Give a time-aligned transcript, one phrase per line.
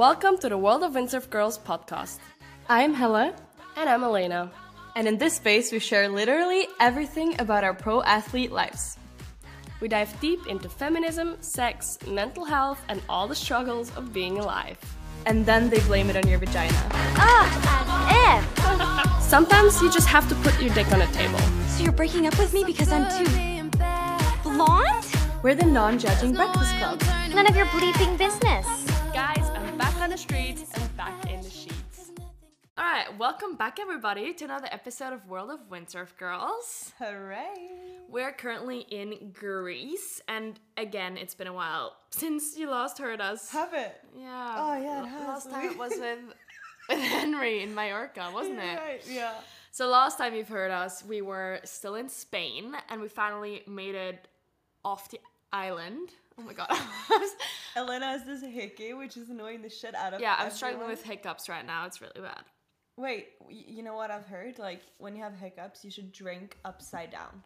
[0.00, 2.20] Welcome to the World of Windsurf Girls podcast.
[2.70, 3.34] I'm Hella,
[3.76, 4.50] And I'm Elena.
[4.96, 8.96] and in this space we share literally everything about our pro athlete lives.
[9.82, 14.78] We dive deep into feminism, sex, mental health, and all the struggles of being alive.
[15.26, 16.80] And then they blame it on your vagina.
[17.20, 17.44] Ah,
[18.24, 19.22] as.
[19.22, 21.40] Sometimes you just have to put your dick on a table.
[21.76, 23.28] So you're breaking up with me because I'm too
[24.42, 25.04] blonde?
[25.42, 27.02] We're the non judging breakfast club.
[27.34, 28.89] None of your bleeping business.
[29.80, 32.10] Back on the streets and back in the sheets.
[32.76, 36.92] All right, welcome back, everybody, to another episode of World of Windsurf Girls.
[36.98, 37.70] Hooray!
[38.06, 43.50] We're currently in Greece, and again, it's been a while since you last heard us.
[43.52, 43.98] Have it.
[44.14, 44.54] Yeah.
[44.58, 45.28] Oh, yeah, it L- has.
[45.28, 46.18] Last time it was with,
[46.90, 48.78] with Henry in Mallorca, wasn't it?
[48.78, 49.32] Right, yeah.
[49.70, 53.94] So last time you've heard us, we were still in Spain, and we finally made
[53.94, 54.28] it
[54.84, 55.20] off the
[55.54, 56.10] island.
[56.38, 56.68] Oh my god.
[57.76, 60.22] Elena has this hickey, which is annoying the shit out of her.
[60.22, 61.86] yeah, I'm struggling with hiccups right now.
[61.86, 62.42] It's really bad.
[62.96, 64.58] Wait, you know what I've heard?
[64.58, 67.42] Like, when you have hiccups, you should drink upside down.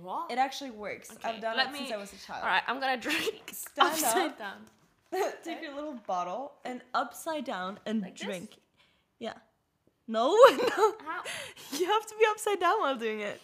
[0.00, 0.30] What?
[0.30, 1.10] It actually works.
[1.22, 2.42] I've done it me- since I was a child.
[2.42, 4.38] All right, I'm gonna drink Stand upside up.
[4.38, 4.56] down.
[5.44, 8.26] Take your little bottle and upside down and Like this?
[8.26, 8.56] drink.
[9.18, 9.34] Yeah.
[10.08, 10.66] No, no.
[11.04, 11.22] How?
[11.72, 13.40] You have to be upside down while doing it.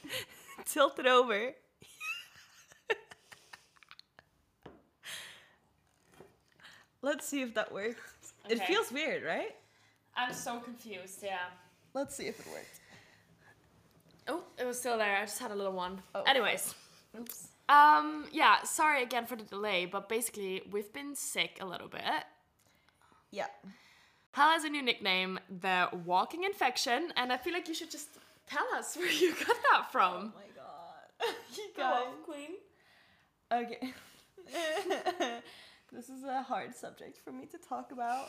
[0.66, 1.52] Tilt it over.
[7.02, 8.00] Let's see if that worked.
[8.48, 9.54] It feels weird, right?
[10.16, 11.20] I'm so confused.
[11.22, 11.38] Yeah.
[11.94, 12.80] Let's see if it worked.
[14.28, 15.16] Oh, it was still there.
[15.16, 16.02] I just had a little one.
[16.14, 16.22] Oh.
[16.22, 16.74] Anyways,
[17.18, 17.48] Oops.
[17.68, 18.62] um, yeah.
[18.64, 22.02] Sorry again for the delay, but basically we've been sick a little bit.
[23.30, 23.46] Yeah.
[24.32, 28.08] Hal has a new nickname, the Walking Infection, and I feel like you should just
[28.46, 30.32] tell us where you got that from.
[30.34, 31.34] Oh my god.
[31.56, 32.50] you Go on, Queen.
[33.52, 33.92] Okay.
[35.92, 38.28] this is a hard subject for me to talk about.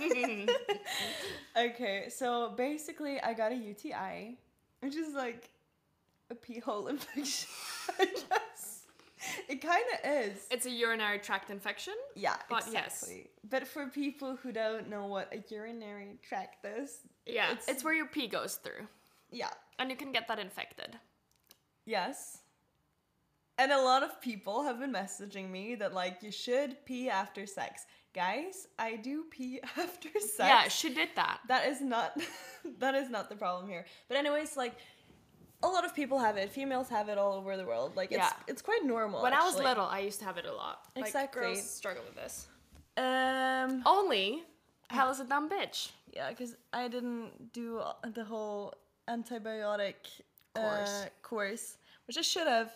[1.56, 4.36] okay, so basically, I got a UTI,
[4.80, 5.50] which is like
[6.30, 7.48] a pee hole infection.
[7.98, 8.82] I guess.
[9.48, 10.46] It kind of is.
[10.50, 11.94] It's a urinary tract infection.
[12.14, 13.02] Yeah, But yes.
[13.02, 13.30] exactly.
[13.48, 17.94] But for people who don't know what a urinary tract is, Yeah, It's- it's, where
[17.94, 18.86] your pee goes through,
[19.30, 20.98] yeah, and you can get that infected.
[21.84, 22.37] yes.
[23.58, 27.44] And a lot of people have been messaging me that like you should pee after
[27.46, 27.86] sex.
[28.14, 30.38] Guys, I do pee after sex.
[30.38, 31.40] Yeah, she did that.
[31.48, 32.16] that is not
[32.78, 33.84] that is not the problem here.
[34.08, 34.74] But anyways, like
[35.62, 36.52] a lot of people have it.
[36.52, 37.96] Females have it all over the world.
[37.96, 38.32] Like it's Yeah.
[38.46, 39.22] it's quite normal.
[39.22, 40.78] When I was little, I used to have it a lot.
[40.96, 42.46] Like, girls struggle with this.
[42.96, 44.42] Um Only,
[44.88, 45.90] hell is a dumb bitch.
[46.12, 47.82] Yeah, because I didn't do
[48.14, 48.74] the whole
[49.08, 49.94] antibiotic
[50.54, 50.88] Course.
[50.88, 51.76] uh, course,
[52.06, 52.72] which I should have.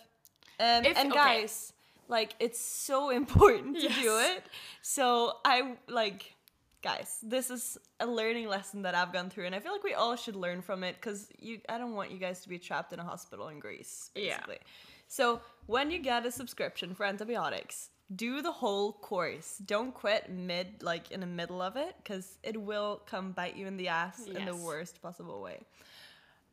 [0.59, 1.19] Um, If- and okay.
[1.41, 1.73] guys,
[2.07, 4.43] like it's so important to do it.
[4.81, 6.35] So I like,
[6.81, 9.93] guys, this is a learning lesson that I've gone through, and I feel like we
[9.93, 11.59] all should learn from it because you.
[11.69, 14.37] I don't want you guys to be trapped in a hospital in Greece, Yeah.
[14.37, 14.59] basically.
[15.07, 19.57] So when you get a subscription for antibiotics, do the whole course.
[19.65, 23.65] Don't quit mid, like in the middle of it, because it will come bite you
[23.67, 25.59] in the ass in the worst possible way.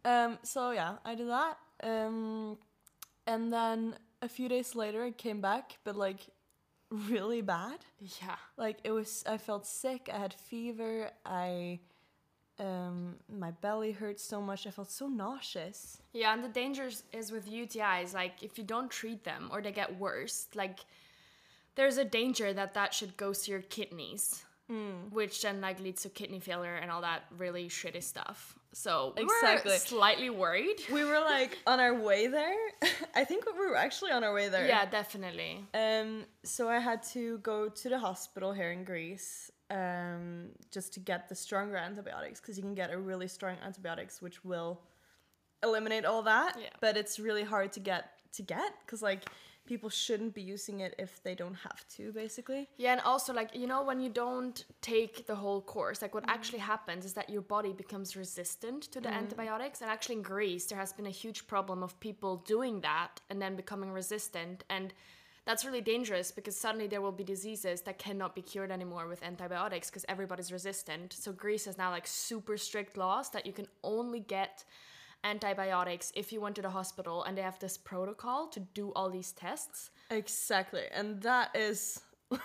[0.05, 0.39] Um.
[0.43, 1.59] So yeah, I did that.
[1.83, 2.59] Um,
[3.27, 6.21] and then a few days later, it came back, but like
[6.91, 7.79] really bad.
[8.21, 8.37] Yeah.
[8.57, 10.09] Like it was, I felt sick.
[10.13, 11.11] I had fever.
[11.25, 11.81] I,
[12.59, 14.67] um, my belly hurt so much.
[14.67, 16.03] I felt so nauseous.
[16.13, 19.63] Yeah, and the danger is- is with UTIs, like if you don't treat them or
[19.63, 20.81] they get worse, like
[21.77, 24.45] there's a danger that that should go to your kidneys,
[25.11, 28.57] which then like leads to kidney failure and all that really shitty stuff.
[28.73, 29.73] So we Exactly.
[29.73, 30.77] were slightly worried.
[30.93, 32.57] We were like on our way there.
[33.15, 34.67] I think we were actually on our way there.
[34.67, 35.65] Yeah, definitely.
[35.75, 36.25] Um.
[36.45, 39.51] So I had to go to the hospital here in Greece.
[39.71, 40.51] Um.
[40.71, 44.45] Just to get the stronger antibiotics, because you can get a really strong antibiotics, which
[44.45, 44.81] will
[45.63, 46.57] eliminate all that.
[46.59, 46.69] Yeah.
[46.81, 48.03] But it's really hard to get
[48.35, 49.25] to get, because like
[49.67, 52.69] people shouldn't be using it if they don't have to, basically.
[52.77, 56.25] Yeah, and also like you know when you don't take the whole course, like what
[56.25, 56.35] mm-hmm.
[56.35, 59.19] actually happens is that your body becomes resistant to the mm-hmm.
[59.19, 59.81] antibiotics.
[59.81, 63.41] And actually in Greece, there has been a huge problem of people doing that and
[63.41, 64.93] then becoming resistant, and
[65.47, 69.23] that's really dangerous because suddenly there will be diseases that cannot be cured anymore with
[69.23, 71.13] antibiotics because everybody's resistant.
[71.13, 74.65] So Greece has now like super strict laws that you can only get
[75.25, 79.11] antibiotics if you went to the hospital and they have this protocol to do all
[79.11, 79.91] these tests.
[80.11, 82.01] Exactly, and that is.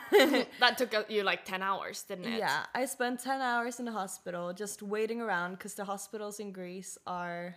[0.60, 2.39] That took uh, you like 10 hours, didn't it?
[2.39, 6.51] Yeah, I spent 10 hours in the hospital just waiting around because the hospitals in
[6.51, 7.56] Greece are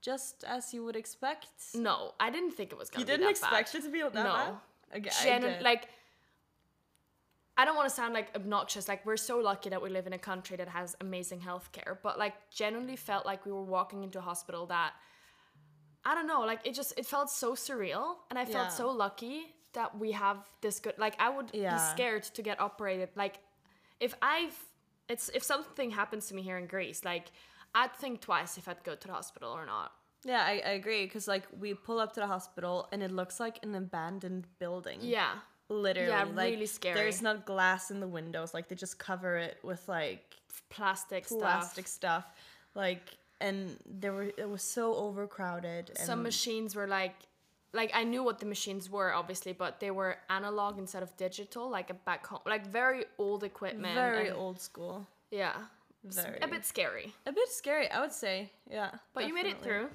[0.00, 1.48] just as you would expect.
[1.74, 3.78] No, I didn't think it was gonna You be didn't expect bad.
[3.78, 4.22] it to be that No.
[4.22, 4.54] bad?
[4.96, 5.10] Okay,
[5.40, 5.62] did.
[5.62, 5.88] like
[7.58, 8.86] I don't want to sound like obnoxious.
[8.88, 12.18] Like we're so lucky that we live in a country that has amazing healthcare, but
[12.18, 14.92] like genuinely felt like we were walking into a hospital that
[16.04, 18.80] I don't know, like it just it felt so surreal and I felt Yeah.
[18.82, 21.74] so lucky that we have this good like I would Yeah.
[21.74, 23.40] be scared to get operated like
[24.00, 24.56] if I've
[25.08, 27.32] it's if something happens to me here in Greece, like
[27.74, 29.92] I'd think twice if I'd go to the hospital or not.
[30.24, 33.38] Yeah, I, I agree because like we pull up to the hospital and it looks
[33.40, 34.98] like an abandoned building.
[35.02, 35.34] Yeah.
[35.68, 36.08] Literally.
[36.08, 36.94] Yeah, like, really scary.
[36.94, 38.54] There's not glass in the windows.
[38.54, 40.36] Like they just cover it with like
[40.68, 42.24] Plastic, plastic stuff.
[42.24, 42.36] stuff.
[42.74, 45.90] Like and there were it was so overcrowded.
[45.90, 47.14] And Some machines were like
[47.72, 51.68] like I knew what the machines were obviously, but they were analog instead of digital,
[51.68, 53.94] like a back home like very old equipment.
[53.94, 55.06] very old school.
[55.30, 55.54] Yeah.
[56.04, 56.38] Very.
[56.40, 57.12] A bit scary.
[57.26, 58.50] A bit scary, I would say.
[58.70, 58.90] Yeah.
[59.12, 59.88] But you made it through.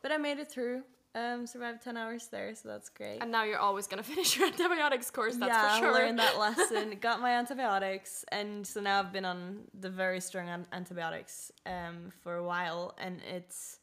[0.00, 0.82] But I made it through.
[1.16, 3.22] Um, survived ten hours there, so that's great.
[3.22, 5.94] And now you're always gonna finish your antibiotics course, that's yeah, for sure.
[5.96, 6.94] I learned that lesson.
[7.00, 12.12] got my antibiotics, and so now I've been on the very strong an- antibiotics um,
[12.22, 13.78] for a while, and it's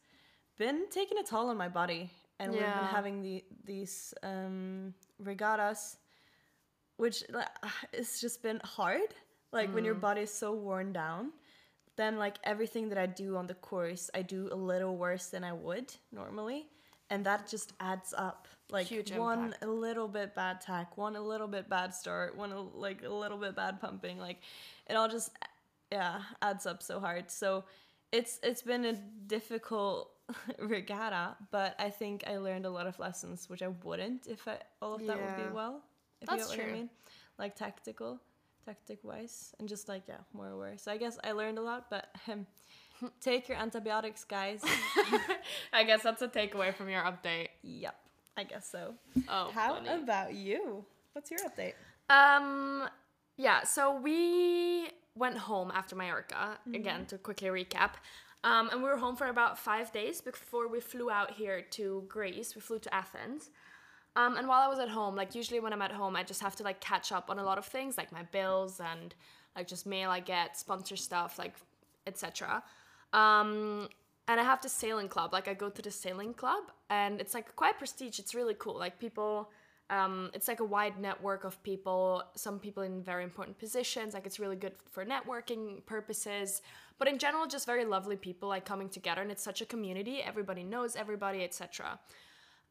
[0.58, 2.08] been taking a toll on my body.
[2.40, 5.96] And we've been having the these um, regattas,
[6.98, 7.48] which like,
[7.92, 9.10] it's just been hard.
[9.52, 9.86] Like when Mm.
[9.86, 11.32] your body is so worn down,
[11.96, 15.44] then like everything that I do on the course, I do a little worse than
[15.44, 16.66] I would normally,
[17.10, 18.48] and that just adds up.
[18.70, 19.64] Like Huge one impact.
[19.64, 23.12] a little bit bad tack, one a little bit bad start, one a, like a
[23.12, 24.38] little bit bad pumping, like
[24.88, 25.30] it all just
[25.92, 27.30] yeah adds up so hard.
[27.30, 27.64] So
[28.10, 28.94] it's it's been a
[29.26, 30.10] difficult
[30.58, 34.58] regatta, but I think I learned a lot of lessons which I wouldn't if I,
[34.80, 35.82] all of that would be well.
[36.20, 36.72] If That's you get what I true.
[36.72, 36.90] mean,
[37.38, 38.20] like tactical,
[38.64, 40.78] tactic wise, and just like yeah, more aware.
[40.78, 42.46] So I guess I learned a lot, but um,
[43.20, 44.62] take your antibiotics, guys.
[45.72, 47.48] I guess that's a takeaway from your update.
[47.62, 47.96] yep,
[48.36, 48.94] I guess so.
[49.28, 49.88] Oh, How funny.
[50.02, 50.84] about you?
[51.12, 51.74] What's your update?
[52.10, 52.88] Um,
[53.36, 56.74] yeah, so we went home after Mallorca, Mm-hmm.
[56.74, 57.92] again, to quickly recap.
[58.42, 62.04] Um, and we were home for about five days before we flew out here to
[62.08, 62.54] Greece.
[62.54, 63.48] We flew to Athens.
[64.16, 66.40] Um, and while I was at home, like usually when I'm at home, I just
[66.42, 69.14] have to like catch up on a lot of things, like my bills and
[69.56, 71.54] like just mail I get, sponsor stuff, like
[72.06, 72.62] etc.
[73.14, 73.88] Um,
[74.28, 75.32] and I have the sailing club.
[75.32, 78.18] Like I go to the sailing club, and it's like quite prestige.
[78.18, 78.76] It's really cool.
[78.78, 79.50] Like people,
[79.90, 82.22] um, it's like a wide network of people.
[82.34, 84.14] Some people in very important positions.
[84.14, 86.62] Like it's really good for networking purposes.
[86.98, 90.20] But in general, just very lovely people like coming together, and it's such a community.
[90.22, 91.98] Everybody knows everybody, etc.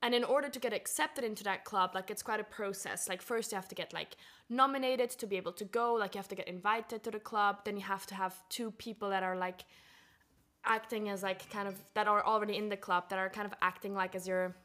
[0.01, 3.07] And in order to get accepted into that club, like it's quite a process.
[3.07, 4.17] Like first you have to get like
[4.49, 7.59] nominated to be able to go, like you have to get invited to the club,
[7.63, 9.63] then you have to have two people that are like
[10.65, 13.53] acting as like kind of that are already in the club that are kind of
[13.61, 14.55] acting like as your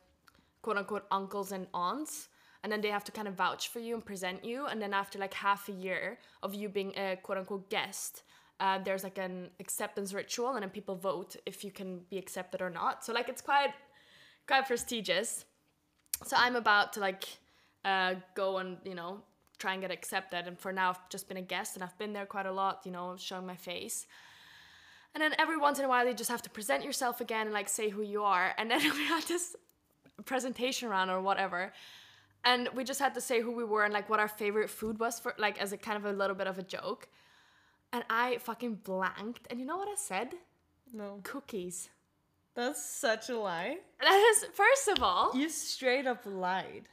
[0.62, 2.28] quote unquote uncles and aunts
[2.62, 4.92] and then they have to kind of vouch for you and present you and then
[4.92, 8.22] after like half a year of you being a quote unquote guest
[8.60, 12.60] uh, there's like an acceptance ritual and then people vote if you can be accepted
[12.60, 13.04] or not.
[13.04, 13.70] So like it's quite
[14.46, 15.44] quite prestigious.
[16.24, 17.24] So i'm about to like
[17.84, 19.22] uh, go and you know
[19.58, 22.12] try and get accepted and for now i've just been a guest and i've been
[22.12, 24.06] there quite a lot you know showing my face
[25.18, 27.52] and then every once in a while you just have to present yourself again and
[27.52, 28.54] like say who you are.
[28.56, 29.56] And then we had this
[30.26, 31.72] presentation round or whatever.
[32.44, 35.00] And we just had to say who we were and like what our favorite food
[35.00, 37.08] was for like as a kind of a little bit of a joke.
[37.92, 39.48] And i fucking blanked.
[39.50, 40.34] And you know what i said?
[40.94, 41.88] No, cookies.
[42.54, 43.78] That's such a lie.
[44.00, 46.84] that is first of all You straight up lied.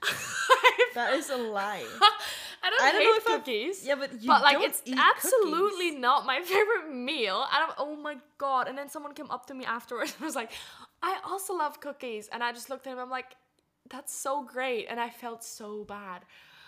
[0.95, 1.85] that is a lie.
[2.65, 3.85] I don't I don't hate know if I've- cookies.
[3.85, 6.01] yeah, but you but like don't it's absolutely cookies.
[6.01, 7.39] not my favorite meal.
[7.53, 8.67] And I'm oh my god!
[8.67, 10.51] And then someone came up to me afterwards and was like,
[11.01, 12.99] "I also love cookies." And I just looked at him.
[12.99, 13.35] I'm like,
[13.89, 16.21] "That's so great," and I felt so bad.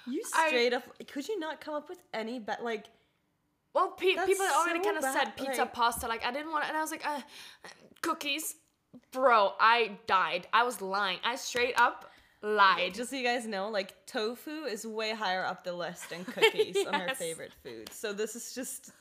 [0.05, 0.83] You I- straight up.
[1.11, 2.63] Could you not come up with any bet?
[2.63, 2.85] Like
[3.73, 6.07] Well, pe- people already so kind of said pizza, like- pasta.
[6.07, 7.21] Like I didn't want, it, and I was like, uh,
[8.01, 8.55] "Cookies."
[9.11, 10.47] Bro, I died.
[10.53, 11.19] I was lying.
[11.23, 12.09] I straight up
[12.41, 12.93] lied.
[12.93, 16.77] just so you guys know, like tofu is way higher up the list than cookies
[16.85, 17.89] on her favorite food.
[17.91, 18.91] So this is just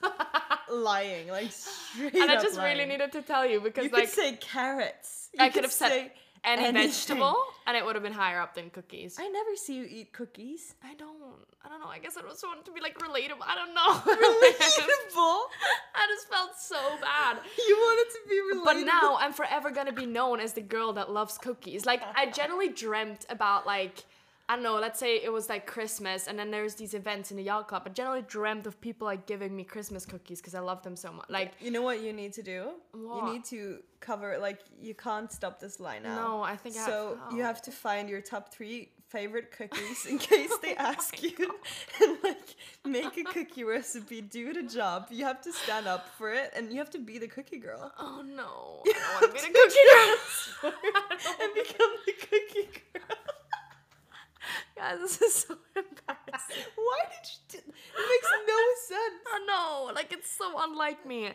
[0.71, 4.14] lying, like straight and I just really needed to tell you because You like could
[4.14, 5.28] say carrots.
[5.38, 6.11] I You could have said
[6.46, 6.88] any anything.
[6.88, 7.36] vegetable,
[7.66, 9.18] and it would have been higher up than cookies.
[9.20, 10.74] I never see you eat cookies.
[10.82, 11.16] I don't.
[11.64, 11.88] I don't know.
[11.88, 13.42] I guess I just wanted to be like relatable.
[13.42, 13.92] I don't know.
[14.12, 15.40] Relatable.
[15.94, 17.38] I just felt so bad.
[17.66, 18.64] You wanted to be relatable.
[18.64, 21.84] But now I'm forever gonna be known as the girl that loves cookies.
[21.84, 24.04] Like I generally dreamt about like
[24.48, 24.76] I don't know.
[24.76, 27.82] Let's say it was like Christmas, and then there's these events in the yacht club.
[27.86, 31.12] I generally dreamt of people like giving me Christmas cookies because I love them so
[31.12, 31.28] much.
[31.28, 32.70] Like You know what you need to do?
[32.92, 33.26] What?
[33.26, 36.14] You need to cover like you can't stop this line now.
[36.14, 37.18] No, I think I so.
[37.20, 37.46] have- you oh.
[37.46, 37.74] have to oh.
[37.74, 41.34] find your top three favorite cookies in case they oh ask you
[42.02, 45.08] and like make a cookie recipe, do the job.
[45.10, 47.92] You have to stand up for it and you have to be the cookie girl.
[47.98, 48.82] Oh no.
[48.86, 50.72] I don't want to be the cookie girl.
[51.40, 53.25] and become the cookie girl.
[54.76, 56.64] Guys, this is so embarrassing.
[56.76, 59.23] Why did you do It makes no sense.
[59.28, 61.30] Oh no, like it's so unlike me.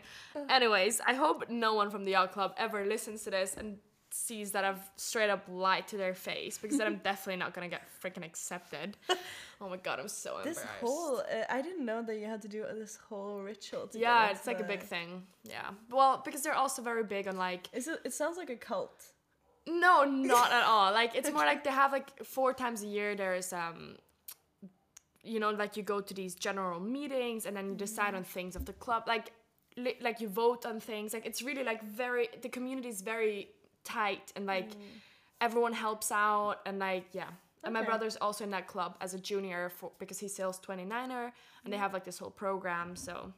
[0.50, 3.78] Anyways, I hope no one from the yacht club ever listens to this and
[4.14, 7.70] sees that I've straight up lied to their face because then I'm definitely not gonna
[7.70, 8.98] get freaking accepted.
[9.62, 10.82] Oh my god, I'm so This embarrassed.
[10.82, 13.98] This whole uh, I didn't know that you had to do this whole ritual to
[13.98, 15.24] yeah, it's like a big thing.
[15.44, 18.56] Yeah, well, because they're also very big on like Is it it sounds like a
[18.56, 19.11] cult.
[19.68, 20.92] No, not at all.
[21.02, 23.16] Like it's more like they have like four times a year.
[23.16, 23.96] There's um,
[25.24, 28.32] you know, like you go to these general meetings and then you decide on mm-hmm.
[28.32, 29.04] things of the club.
[29.08, 29.32] Like,
[29.78, 31.14] li- like you vote on things.
[31.14, 32.30] Like it's really like very.
[32.42, 33.50] The community is very
[33.84, 34.82] tight and like mm.
[35.40, 37.30] everyone helps out and like yeah.
[37.64, 41.32] And my brother's also in that club as a junior for because he sails 29er
[41.64, 41.80] and they mm.
[41.80, 42.96] have like this whole program.
[42.96, 43.32] So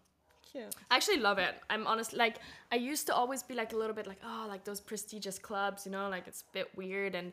[0.54, 0.76] Cute.
[0.92, 1.56] I actually love it.
[1.70, 2.14] I'm honest.
[2.14, 2.38] Like
[2.72, 5.86] I used to always be like a little bit like oh like those prestigious clubs,
[5.86, 7.32] you know, like it's a bit weird and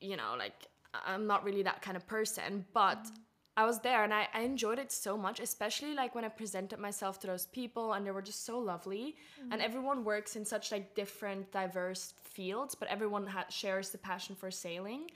[0.00, 2.66] you know like I'm not really that kind of person.
[2.74, 3.14] But mm-hmm.
[3.56, 6.78] I was there and I, I enjoyed it so much, especially like when I presented
[6.78, 9.16] myself to those people and they were just so lovely.
[9.40, 9.52] Mm-hmm.
[9.52, 14.36] And everyone works in such like different, diverse fields, but everyone ha- shares the passion
[14.36, 15.10] for sailing.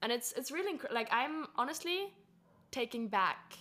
[0.00, 2.14] And it's it's really inc- like I'm honestly
[2.70, 3.58] taking back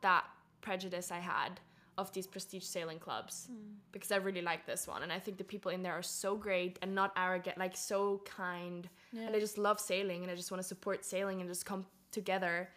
[0.00, 0.24] that
[0.60, 1.60] prejudice I had
[2.00, 3.74] of these prestige sailing clubs hmm.
[3.92, 6.34] because I really like this one and I think the people in there are so
[6.34, 10.50] great and not arrogant like so kind and they just love sailing and I just
[10.50, 12.70] want to support sailing and just come together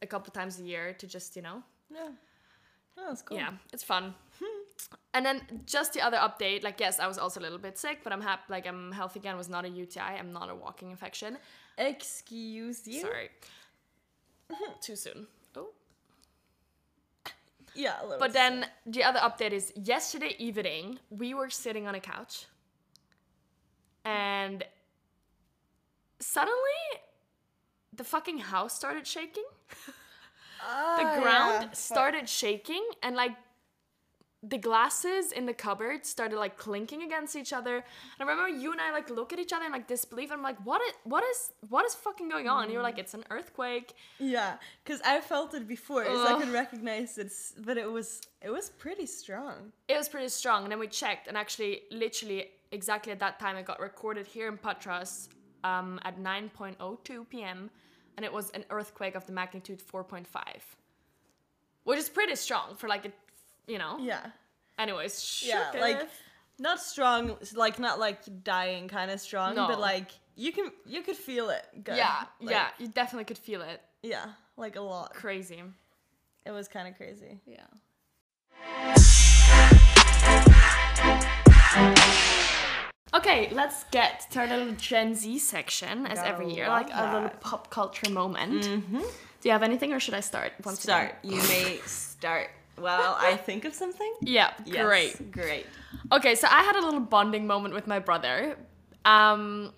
[0.00, 1.62] a couple times a year to just you know?
[1.92, 2.10] Yeah.
[2.96, 3.36] Oh, that's cool.
[3.36, 4.14] yeah it's fun.
[5.12, 7.98] And then just the other update like yes I was also a little bit sick
[8.04, 10.54] but I'm happy like I'm healthy again it was not a UTI I'm not a
[10.54, 11.36] walking infection.
[11.76, 13.00] Excuse you.
[13.00, 13.30] sorry.
[14.80, 15.26] Too soon
[17.78, 18.18] Yeah, a little.
[18.18, 22.46] But then the other update is yesterday evening we were sitting on a couch
[24.04, 24.64] and
[26.18, 26.82] suddenly
[27.94, 29.44] the fucking house started shaking.
[29.86, 29.92] the
[30.68, 31.70] Ah, ground yeah.
[31.72, 33.36] started shaking and like
[34.42, 37.76] the glasses in the cupboard started like clinking against each other.
[37.76, 37.84] And
[38.20, 40.30] I remember you and I like look at each other in like disbelief.
[40.30, 42.64] I'm like, what is what is what is fucking going on?
[42.64, 43.94] And you're like, it's an earthquake.
[44.20, 44.54] Yeah,
[44.84, 46.40] because I felt it before, so I Ugh.
[46.40, 49.72] could recognize it, but it was it was pretty strong.
[49.88, 53.56] It was pretty strong, and then we checked, and actually, literally, exactly at that time,
[53.56, 55.28] it got recorded here in Patras
[55.64, 57.70] um, at 9.02 p.m.,
[58.16, 60.26] and it was an earthquake of the magnitude 4.5,
[61.84, 63.12] which is pretty strong for like a,
[63.68, 63.98] you know.
[64.00, 64.24] Yeah,
[64.78, 66.08] Anyways, yeah, like
[66.58, 69.68] not strong, like not like dying kind of strong, No.
[69.68, 71.64] but like you can you could feel it.
[71.84, 71.96] Good.
[71.96, 73.80] yeah, Like, yeah, you definitely could feel it.
[74.02, 75.14] yeah, like a lot.
[75.14, 75.62] Crazy.
[76.46, 77.40] It was kind of crazy.
[77.46, 77.66] Yeah.
[83.14, 87.14] Okay, let's get to our little Gen Z section as Gotta every year, like a
[87.14, 88.64] little pop culture moment.
[88.64, 88.98] Mm-hmm.
[88.98, 89.04] Do
[89.48, 90.52] you have anything, or should I start?
[90.64, 91.08] Once again?
[91.08, 91.14] Start.
[91.22, 92.50] You may start.
[92.80, 94.12] Well, I think of something.
[94.22, 95.32] Yeah, Yes, great.
[95.32, 95.66] Great.
[96.12, 98.56] Okay, so I had a little bonding moment with my brother.
[99.04, 99.72] Um,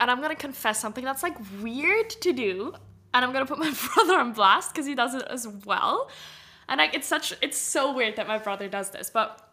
[0.00, 2.74] and I'm gonna confess something that's like weird to do.
[3.14, 6.10] And I'm gonna put my brother on blast because he does it as well.
[6.68, 9.48] And like it's such it's so weird that my brother does this, but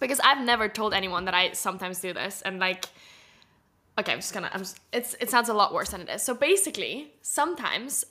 [0.00, 2.86] because I've never told anyone that I sometimes do this and like
[3.98, 6.22] okay, I'm just gonna I'm just, it's it sounds a lot worse than it is.
[6.22, 8.04] So basically, sometimes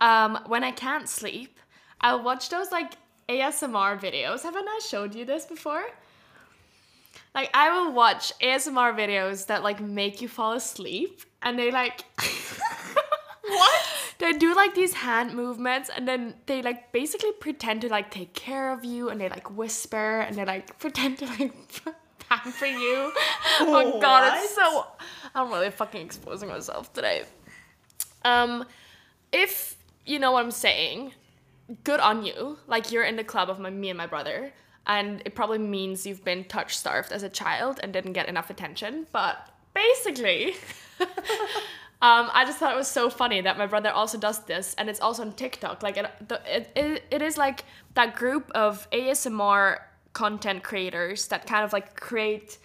[0.00, 1.58] um when I can't sleep,
[2.00, 2.92] I'll watch those like
[3.30, 4.42] ASMR videos.
[4.42, 5.84] Haven't I showed you this before?
[7.34, 12.04] Like I will watch ASMR videos that like make you fall asleep and they like
[13.50, 13.80] What?
[14.18, 18.34] They do like these hand movements and then they like basically pretend to like take
[18.34, 21.52] care of you and they like whisper and they like pretend to like
[22.28, 23.12] pamper you.
[23.60, 24.86] Oh god, it's so
[25.34, 27.24] I'm really fucking exposing myself today.
[28.24, 28.66] Um
[29.32, 31.12] if you know what I'm saying,
[31.84, 32.58] good on you.
[32.66, 34.52] Like you're in the club of my, me and my brother,
[34.86, 38.50] and it probably means you've been touch starved as a child and didn't get enough
[38.50, 39.06] attention.
[39.12, 40.54] But basically,
[42.02, 44.88] um, I just thought it was so funny that my brother also does this, and
[44.88, 45.82] it's also on TikTok.
[45.82, 49.80] Like it, the, it, it, it is like that group of ASMR
[50.12, 52.58] content creators that kind of like create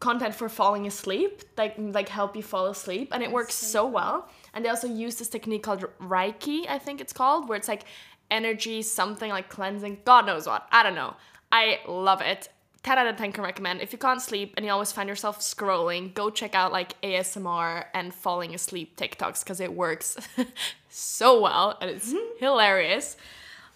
[0.00, 4.28] content for falling asleep, like like help you fall asleep, and it works so well.
[4.52, 7.84] And they also use this technique called Reiki, I think it's called, where it's like
[8.30, 10.66] energy something like cleansing, God knows what.
[10.70, 11.14] I don't know.
[11.52, 12.48] I love it.
[12.82, 13.80] 10 out of 10 can recommend.
[13.80, 17.86] If you can't sleep and you always find yourself scrolling, go check out like ASMR
[17.92, 20.16] and falling asleep TikToks because it works
[20.88, 23.16] so well and it's hilarious.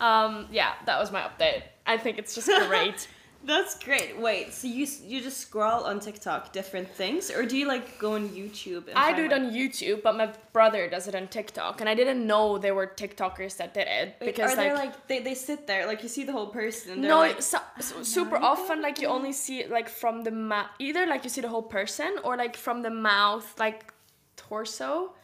[0.01, 1.63] Um, yeah, that was my update.
[1.87, 3.09] I think it's just great.
[3.43, 4.19] That's great.
[4.19, 8.15] Wait, so you you just scroll on TikTok different things, or do you like go
[8.15, 8.89] on YouTube?
[8.89, 11.89] And I do it like- on YouTube, but my brother does it on TikTok, and
[11.89, 15.21] I didn't know there were TikTokers that did it Wait, because are like, like they,
[15.21, 16.93] they sit there like you see the whole person?
[16.93, 20.23] And no, like, so, so- oh, super often like you only see it like from
[20.23, 23.91] the mouth, either like you see the whole person or like from the mouth, like
[24.37, 25.15] torso,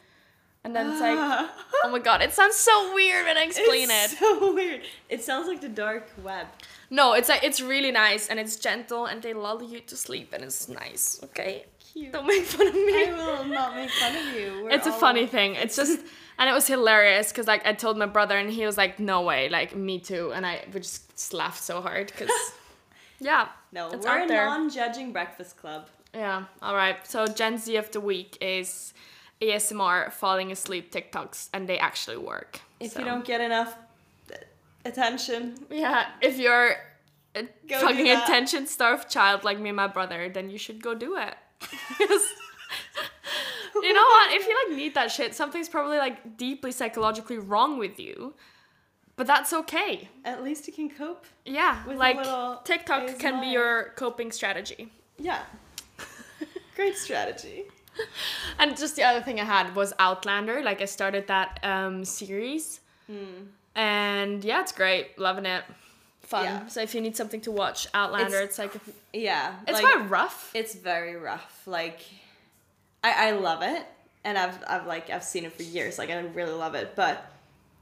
[0.67, 1.17] and then it's like,
[1.83, 4.19] oh my god, it sounds so weird when I explain it's it.
[4.19, 4.81] so weird.
[5.09, 6.47] It sounds like the dark web.
[6.89, 10.33] No, it's like it's really nice and it's gentle and they lull you to sleep
[10.33, 11.19] and it's nice.
[11.23, 12.11] Okay, Cute.
[12.13, 13.05] don't make fun of me.
[13.07, 14.63] I will not make fun of you.
[14.63, 15.55] We're it's a all- funny thing.
[15.55, 15.99] It's just,
[16.39, 19.21] and it was hilarious because like I told my brother and he was like, "No
[19.21, 22.31] way!" Like me too, and I we just laughed so hard because,
[23.19, 25.87] yeah, No, it's we're a non-judging breakfast club.
[26.13, 26.45] yeah.
[26.61, 28.93] All right, so Gen Z of the week is
[29.41, 32.61] ASMR falling asleep TikToks, and they actually work.
[32.79, 33.75] If So, you don't get enough
[34.31, 34.35] uh,
[34.85, 36.75] attention, yeah, if you're
[37.35, 40.95] a Go fucking attention starved child like me and my brother, then you should go
[40.95, 41.35] do it.
[41.99, 44.33] you know what?
[44.33, 48.33] If you like need that shit, something's probably like deeply psychologically wrong with you.
[49.15, 50.09] But that's okay.
[50.25, 51.25] at least you can cope.
[51.43, 52.17] Yeah, like
[52.63, 54.91] TikTok can be your coping strategy.
[55.17, 55.41] Yeah.
[56.75, 57.63] Great strategy.
[58.59, 60.63] And just the other thing I had was Outlander.
[60.63, 62.79] Like I started that um, series,
[63.75, 65.17] and yeah, it's great.
[65.19, 65.63] Loving it.
[66.21, 66.43] Fun.
[66.43, 66.67] Yeah.
[66.67, 68.39] So if you need something to watch, Outlander.
[68.39, 68.81] It's It's, like
[69.13, 69.53] Yeah.
[69.67, 70.51] it's like, quite rough.
[70.53, 71.61] It's very rough.
[71.65, 72.01] Like,
[73.03, 73.85] I I love it,
[74.23, 75.97] and I've I've like I've seen it for years.
[75.97, 77.31] Like I really love it, but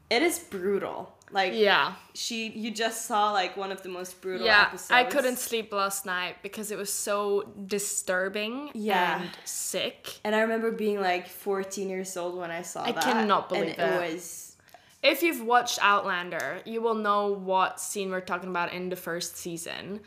[0.09, 1.14] it is brutal.
[1.31, 1.93] Like yeah.
[2.13, 4.91] she, you just saw like one of the most brutal Yeah, episodes.
[4.91, 9.21] I couldn't sleep last night because it was so disturbing Yeah.
[9.21, 10.19] and sick.
[10.23, 12.97] And I remember being like 14 years old when I saw I that.
[13.07, 14.03] I cannot and believe that.
[14.03, 14.55] it was
[15.01, 19.35] If you've watched Outlander, you will know what scene we're talking about in the first
[19.37, 20.01] season.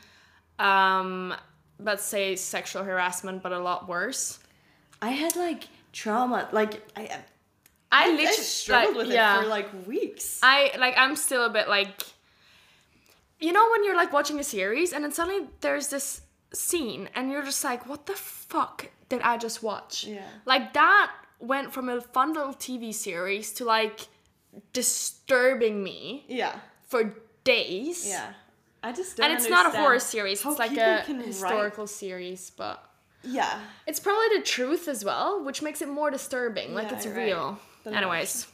[0.58, 1.34] Um,
[1.78, 4.38] let's say sexual harassment, but a lot worse.
[5.02, 6.48] I had like trauma.
[6.52, 7.20] Like I,
[7.90, 9.38] I I, literally struggled like, with yeah.
[9.38, 10.40] it for like weeks.
[10.42, 12.02] I like I'm still a bit like
[13.40, 16.22] you know when you're like watching a series and then suddenly there's this
[16.52, 20.04] scene and you're just like what the fuck did I just watch?
[20.04, 20.22] Yeah.
[20.44, 24.08] Like that went from a fun little TV series to like
[24.72, 28.06] disturbing me yeah, for days.
[28.08, 28.32] yeah.
[28.82, 31.86] I just don't And it's not a horror series, it's like a can write- historical
[31.86, 32.84] series, but
[33.22, 36.74] Yeah, it's probably the truth as well, which makes it more disturbing.
[36.74, 37.24] Like Yeah, it's you're right.
[37.24, 37.58] real.
[37.94, 38.46] Anyways,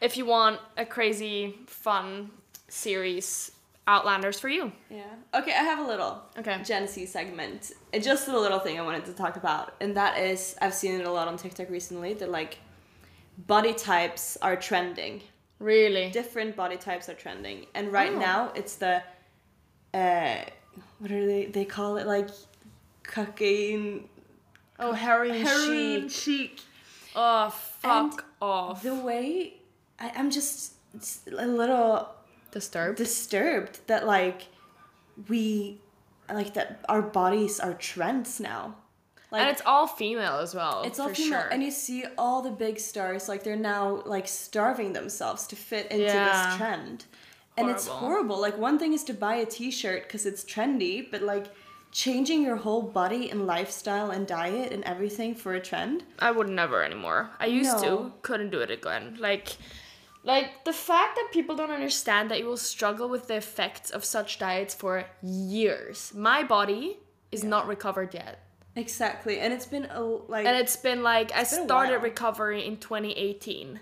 [0.00, 2.30] if you want a crazy, fun
[2.68, 3.50] series,
[3.86, 4.72] Outlanders for you.
[4.88, 5.02] yeah.
[5.34, 6.58] Okay, I have a little Okay.
[6.64, 7.72] Gen Z segment.
[7.92, 10.98] It's just a little thing I wanted to talk about, and that is I've seen
[10.98, 12.14] it a lot on TikTok recently.
[12.14, 12.56] That like
[13.46, 15.20] body types are trending.
[15.58, 16.08] Really?
[16.10, 18.18] Different body types are trending, and right Oh.
[18.18, 19.02] now it's the
[19.92, 20.36] uh,
[20.98, 21.44] what are they?
[21.46, 22.30] They call it like
[23.02, 24.08] cocaine
[24.78, 26.10] oh, heroin, heroin chic.
[26.58, 26.60] chic.
[27.14, 28.20] Oh, fuck And
[28.50, 28.82] off.
[28.82, 29.54] The way
[29.98, 30.74] I, I'm just
[31.26, 32.08] a little
[32.52, 32.98] Disturbed.
[32.98, 34.42] disturbed that like
[35.28, 35.80] we
[36.32, 38.76] like that our bodies are trends now.
[39.32, 40.82] Like and it's all female as well.
[40.84, 41.48] it's all for female, sure.
[41.50, 45.90] and you see all the big stars like they're now like starving themselves to fit
[45.90, 46.46] into Yeah.
[46.50, 47.04] this trend,
[47.56, 48.06] and it's Horrible.
[48.36, 48.40] horrible.
[48.40, 51.46] Like one thing is to buy a T-shirt because it's trendy, but like
[51.94, 56.02] changing your whole body and lifestyle and diet and everything for a trend.
[56.18, 57.30] I would never anymore.
[57.38, 58.12] I used to, No.
[58.22, 59.16] couldn't do it again.
[59.20, 59.56] Like,
[60.24, 64.04] like the fact that people don't understand that you will struggle with the effects of
[64.04, 66.12] such diets for years.
[66.12, 66.98] My body
[67.30, 68.40] is not recovered yet,
[68.76, 72.76] Exactly, and it's been a like and it's been like I been started recovery in
[72.78, 73.78] 2018.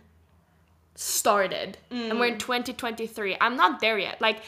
[0.95, 2.21] Started, and Mm.
[2.21, 3.39] we're in 2023.
[3.41, 4.21] I'm not there yet.
[4.21, 4.43] Like,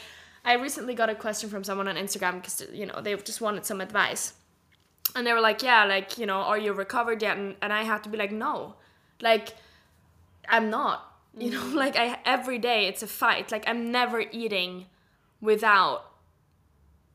[0.45, 3.65] I recently got a question from someone on Instagram because you know they just wanted
[3.65, 4.33] some advice.
[5.15, 7.37] and they were like yeah like you know are you recovered yet?
[7.37, 8.75] And, and i had to be like no.
[9.21, 9.55] Like
[10.47, 13.51] i'm not you know like i every day it's a fight.
[13.51, 14.85] Like i'm never eating
[15.41, 16.11] without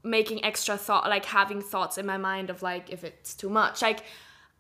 [0.03, 3.83] making extra thought like having thoughts in my mind of like if it's too much.
[3.83, 4.03] Like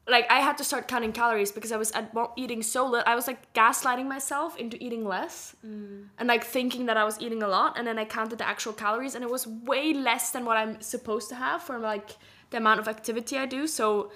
[0.09, 3.15] like i had to start counting calories because i was at, eating so little i
[3.15, 6.05] was like gaslighting myself into eating less mm.
[6.19, 8.73] and like thinking that i was eating a lot and then i counted the actual
[8.73, 12.11] calories and it was way less than what i'm supposed to have for like
[12.51, 13.67] the amount of activity i do.
[13.67, 14.11] So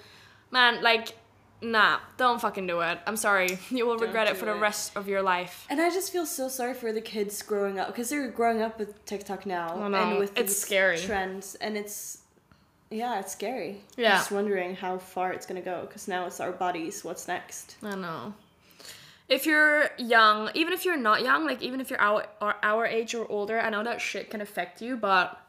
[0.51, 1.15] man like
[1.61, 2.99] nah don't fucking do it.
[3.07, 3.57] I'm sorry.
[3.69, 4.59] You will regret it for the it.
[4.59, 5.65] rest of your life.
[5.69, 8.77] And I just feel so sorry for the kids growing up because they're growing up
[8.77, 10.97] with TikTok now and with it's these scary.
[10.97, 12.19] trends, and it's
[12.95, 13.81] yeah, it's scary.
[13.97, 14.17] Yeah.
[14.17, 17.03] Just wondering how far it's gonna go because now it's our bodies.
[17.03, 17.75] What's next?
[17.83, 18.33] I know.
[19.27, 22.85] If you're young, even if you're not young, like even if you're our or our
[22.85, 25.41] age or older, I know that shit can affect you, but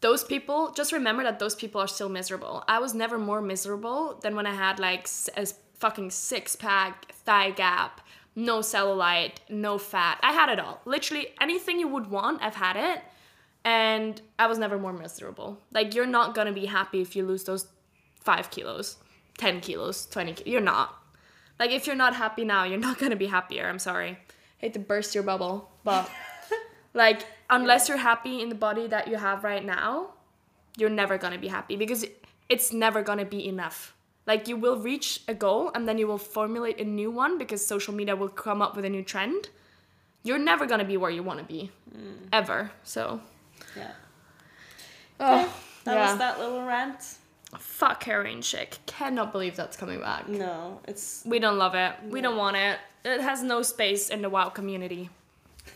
[0.00, 2.64] those people, just remember that those people are still miserable.
[2.68, 5.46] I was never more miserable than when I had like a
[5.78, 8.00] fucking six pack, thigh gap,
[8.36, 10.18] no cellulite, no fat.
[10.22, 10.80] I had it all.
[10.84, 13.02] Literally anything you would want, I've had it.
[13.68, 15.58] And I was never more miserable.
[15.72, 17.66] Like, you're not gonna be happy if you lose those
[18.18, 18.96] five kilos,
[19.36, 20.50] 10 kilos, 20 kilos.
[20.50, 20.94] You're not.
[21.60, 23.68] Like, if you're not happy now, you're not gonna be happier.
[23.68, 24.16] I'm sorry.
[24.56, 26.10] Hate to burst your bubble, but
[26.94, 30.14] like, unless you're happy in the body that you have right now,
[30.78, 32.06] you're never gonna be happy because
[32.48, 33.94] it's never gonna be enough.
[34.26, 37.66] Like, you will reach a goal and then you will formulate a new one because
[37.66, 39.50] social media will come up with a new trend.
[40.22, 42.28] You're never gonna be where you wanna be, mm.
[42.32, 42.70] ever.
[42.82, 43.20] So,
[43.76, 43.90] Yeah.
[45.20, 45.54] oh,
[45.84, 46.10] That yeah.
[46.10, 47.00] was that little rant.
[47.58, 48.78] Fuck heroin chic.
[48.86, 50.28] Cannot believe that's coming back.
[50.28, 51.94] No, it's We don't love it.
[52.04, 52.78] We don't want it.
[53.04, 55.08] It has no space in the WoW community.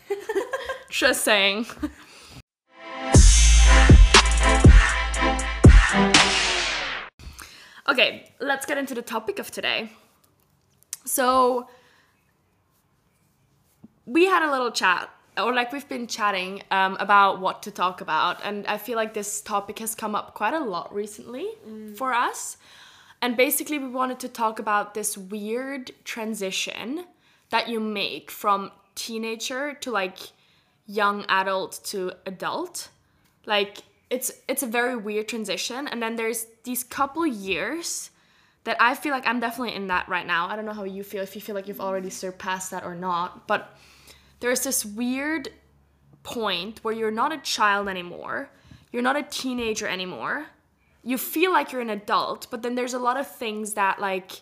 [0.89, 1.65] Just saying.
[7.89, 9.89] okay, let's get into the topic of today.
[11.05, 11.67] So,
[14.05, 18.01] we had a little chat, or like we've been chatting um, about what to talk
[18.01, 21.47] about, and I feel like this topic has come up quite a lot recently
[21.95, 22.57] for us.
[23.21, 27.05] And basically, we wanted to talk about this weird transition
[27.51, 30.17] that you make from teenager to like
[30.85, 32.89] young adult to adult.
[33.45, 33.77] Like
[34.09, 38.11] it's it's a very weird transition, and then there's these couple years
[38.65, 40.47] that I feel like I'm definitely in that right now.
[40.47, 42.95] I don't know how you feel if you feel like you've already surpassed that or
[42.95, 43.75] not, but
[44.43, 45.47] there's this weird
[46.21, 48.49] point where you're not a child anymore.
[48.91, 50.47] You're not a teenager anymore.
[51.01, 54.41] You feel like you're an adult, but then there's a lot of things that like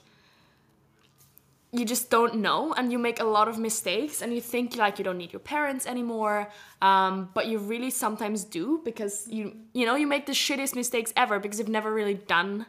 [1.71, 4.97] you just don't know and you make a lot of mistakes and you think like
[4.97, 6.49] you don't need your parents anymore
[6.81, 11.13] um, but you really sometimes do because you you know you make the shittiest mistakes
[11.15, 12.65] ever because you've never really done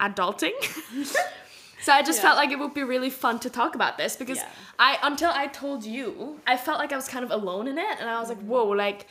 [0.00, 0.56] adulting
[1.88, 2.26] so i just Yeah.
[2.26, 4.48] felt like it would be really fun to talk about this because Yeah.
[4.88, 7.94] i until i told you i felt like i was kind of alone in it
[8.00, 8.56] and i was like mm-hmm.
[8.56, 9.06] whoa like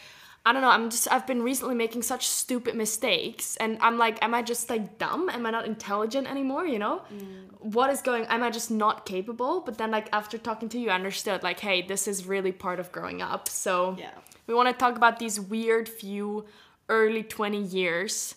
[0.47, 0.69] I don't know.
[0.69, 1.11] I'm just.
[1.11, 5.29] I've been recently making such stupid mistakes, and I'm like, am I just like dumb?
[5.29, 6.65] Am I not intelligent anymore?
[6.65, 7.73] You know, mm.
[7.75, 8.23] what is going?
[8.27, 9.59] Am I just not capable?
[9.59, 11.43] But then, like after talking to you, I understood.
[11.43, 13.49] Like, hey, this is really part of growing up.
[13.49, 14.11] So Yeah.
[14.47, 16.45] we want to talk about these weird few
[16.87, 18.35] early twenty years,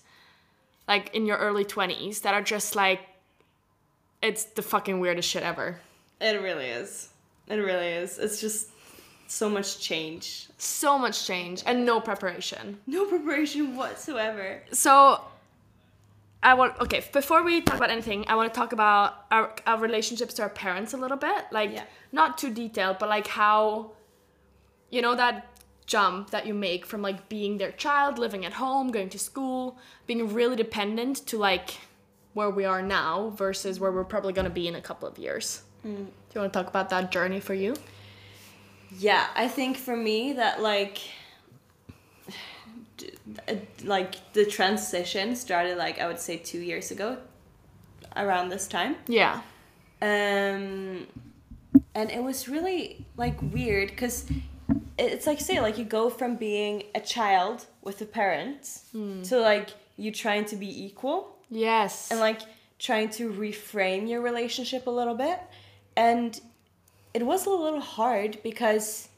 [0.88, 3.02] like in your early twenties, that are just like,
[4.22, 5.80] it's the fucking weirdest shit ever.
[6.20, 7.08] it really is.
[7.48, 8.18] It really is.
[8.18, 8.68] It's just
[9.26, 10.48] so much change.
[10.58, 12.78] So much change and no preparation.
[12.86, 14.62] No preparation whatsoever.
[14.72, 15.22] So
[16.42, 19.78] I want okay, before we talk about anything, I want to talk about our, our
[19.78, 21.44] relationships to our parents a little bit.
[21.50, 21.84] Like Yeah.
[22.12, 23.92] not too detailed, but like how
[24.90, 25.46] you know that
[25.86, 29.76] jump that you make from like being their child, living at home, going to school,
[30.06, 31.70] being really dependent to like
[32.34, 35.18] where we are now versus where we're probably going to be in a couple of
[35.18, 35.62] years.
[35.82, 37.74] Do you want to talk about that journey for you?
[38.98, 41.00] Yeah, I think for me that like
[43.48, 47.16] uh, like the transition started like I would say 2 years ago
[48.16, 48.96] around this time.
[49.06, 49.40] Yeah.
[50.02, 51.06] Um
[51.94, 54.26] and it was really like weird cuz
[54.98, 59.70] it's like say like you go from being a child with the parents to like
[59.96, 62.10] you trying to be equal Yes.
[62.10, 62.40] and like
[62.78, 65.38] trying to reframe your relationship a little bit
[65.96, 66.40] and
[67.12, 69.08] it was a little hard because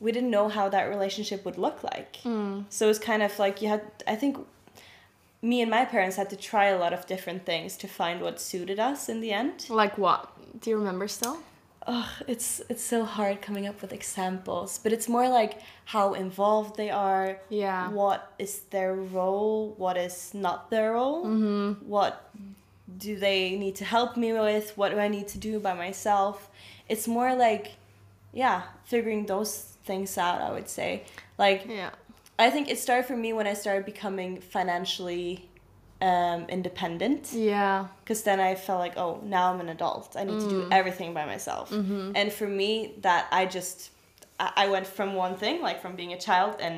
[0.00, 2.62] we didn't know how that relationship would look like hmm.
[2.68, 4.36] so it's kind of like you had i think
[5.42, 8.40] me and my parents had to try a lot of different things to find what
[8.40, 10.32] suited us in the end like what?
[10.60, 11.38] Do you remember still?
[11.88, 16.76] Oh it's it's so hard coming up with examples but it's more like how involved
[16.76, 17.88] they are Yeah.
[17.90, 21.88] what is their role what is not their role Mm-hmm.
[21.88, 22.28] what
[22.98, 26.48] do they need to help me with what do i need to do by myself
[26.88, 27.72] it's more like
[28.32, 31.02] yeah figuring those things out i would say
[31.38, 31.90] like Yeah.
[32.38, 35.48] i think it started for me when i started becoming financially
[36.10, 37.86] um, independent Yeah.
[38.02, 40.06] because then I felt like, oh, now I'm an adult.
[40.20, 41.66] I need to do everything by myself.
[42.18, 43.76] And for me, that I just,
[44.44, 46.76] I, I went from one thing, like from being a child, and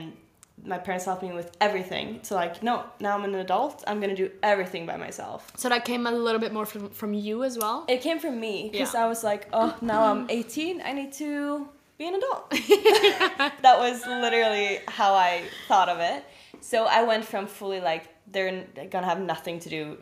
[0.73, 3.77] my parents helped me with everything, to like, no, now I'm an adult.
[3.87, 5.41] I'm gonna do everything by myself.
[5.57, 7.85] So that came a little bit more from, from you as well?
[7.89, 9.05] It came from me because Yeah.
[9.05, 10.83] I was like, oh, now I'm 18.
[10.91, 12.51] I need to be an adult.
[13.67, 16.25] that was literally how I thought of it.
[16.61, 19.99] So I went from fully like they're gonna have nothing to do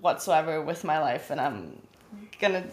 [0.00, 1.78] whatsoever with my life, and I'm
[2.40, 2.64] gonna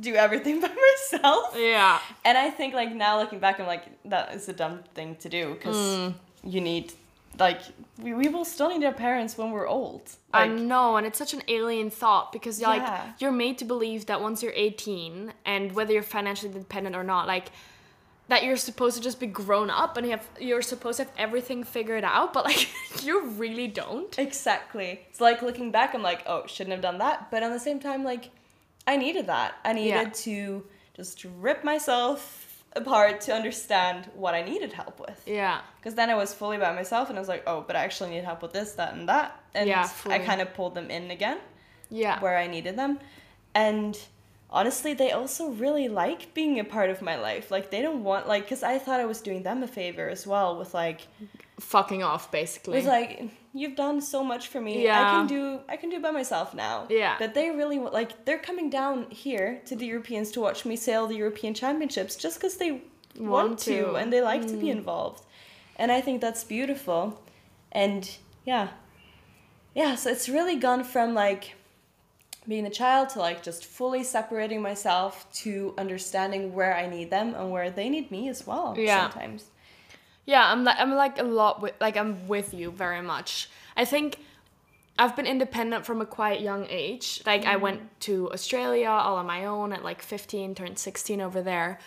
[0.00, 1.54] do everything by myself.
[1.56, 1.98] Yeah.
[2.24, 5.28] And I think like now looking back, I'm like that is a dumb thing to
[5.28, 6.14] do because Mm.
[6.44, 6.92] you need
[7.38, 7.60] like
[7.98, 10.02] we, we will still need our parents when we're old.
[10.34, 13.12] I know, and it's such an alien thought because you're like Yeah.
[13.18, 17.26] you're made to believe that once you're 18 and whether you're financially dependent or not,
[17.26, 17.46] like
[18.28, 21.12] that you're supposed to just be grown up and you have you're supposed to have
[21.18, 22.68] everything figured out, but like
[23.02, 24.16] you really don't.
[24.18, 25.00] Exactly.
[25.10, 27.30] It's like looking back, I'm like, oh, shouldn't have done that.
[27.30, 28.30] But at the same time, like,
[28.86, 29.54] I needed that.
[29.64, 35.22] I needed to just rip myself apart to understand what I needed help with.
[35.26, 35.60] Yeah.
[35.78, 38.10] Because then I was fully by myself and I was like, oh, but I actually
[38.10, 39.38] need help with this, that, and that.
[39.54, 41.38] And Yeah, I kind of pulled them in again
[41.90, 42.18] Yeah.
[42.20, 42.98] where I needed them.
[43.54, 43.98] And
[44.52, 47.50] honestly, they also really like being a part of my life.
[47.50, 50.26] Like, they don't want, like, because I thought I was doing them a favor as
[50.26, 51.00] well with, like,
[51.60, 52.78] Fucking off basically.
[52.78, 53.22] it's like
[53.54, 54.82] you've done so much for me.
[54.84, 54.98] yeah.
[55.00, 56.86] I can do I can do it by myself now.
[56.90, 57.14] Yeah.
[57.18, 61.06] But they really like they're coming down here to the Europeans to watch me sail
[61.06, 62.70] the European Championships just because they
[63.16, 63.82] want, Want to.
[63.84, 63.94] to.
[63.94, 64.60] and they like to Mm.
[64.60, 65.24] be involved.
[65.76, 67.22] And I think that's beautiful.
[67.70, 68.10] And
[68.44, 68.68] yeah.
[69.74, 71.54] Yeah, so it's really gone from like
[72.48, 77.34] being a child to like just fully separating myself to understanding where I need them
[77.34, 79.08] and where they need me as well Yeah.
[79.10, 79.44] sometimes.
[80.26, 83.48] Yeah, I'm like I'm like a lot with like I'm with you very much.
[83.76, 84.18] I think
[84.98, 87.22] I've been independent from a quite young age.
[87.24, 91.40] Like I went to Australia all on my own at like 15, turned 16 over
[91.42, 91.78] there.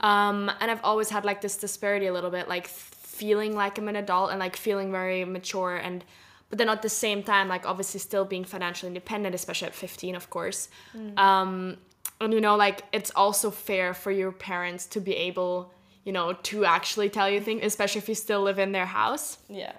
[0.00, 3.88] Um, and I've always had like this disparity a little bit, like feeling like I'm
[3.88, 6.04] an adult and like feeling very mature and
[6.50, 10.14] but then at the same time like obviously still being financially independent, especially at 15,
[10.16, 10.68] of course.
[11.16, 11.78] Um,
[12.20, 15.72] and you know like it's also fair for your parents to be able
[16.04, 19.38] you know to actually tell you things especially if you still live in their house
[19.48, 19.72] Yeah.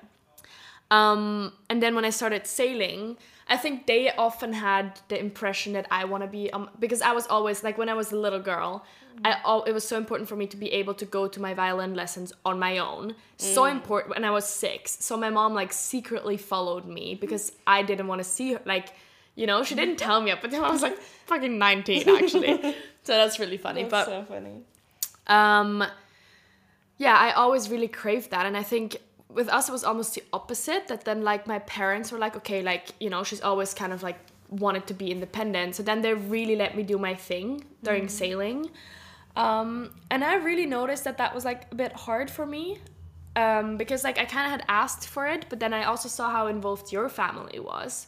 [0.90, 3.18] um, and then when I started sailing,
[3.52, 7.12] I think they often had the impression that I want to be um, because I
[7.12, 8.86] was always like when I was a little girl,
[9.26, 11.54] I al- it was so important for me to be able to go to my
[11.54, 13.14] violin lessons on my own.
[13.38, 14.98] So important when I was six.
[15.08, 18.62] So my mom like secretly followed me because I didn't want to see her.
[18.66, 18.88] Like,
[19.36, 22.56] you know, she didn't tell me up until I was like fucking nineteen actually.
[23.04, 23.82] so that's really funny.
[23.84, 24.56] That's but so funny.
[25.28, 25.84] um
[26.98, 28.98] yeah i always really craved that and i think
[29.34, 32.62] with us it was almost the opposite that then like my parents were like okay
[32.62, 34.20] like you know she's always kind of like
[34.52, 35.76] wanted to be independent.
[35.76, 38.70] So then they really let me do my thing during sailing.
[39.36, 42.80] Um and i really noticed that that was like a bit hard for me
[43.38, 46.30] um because like i kind of had asked for it but then i also saw
[46.30, 48.08] how involved your family was.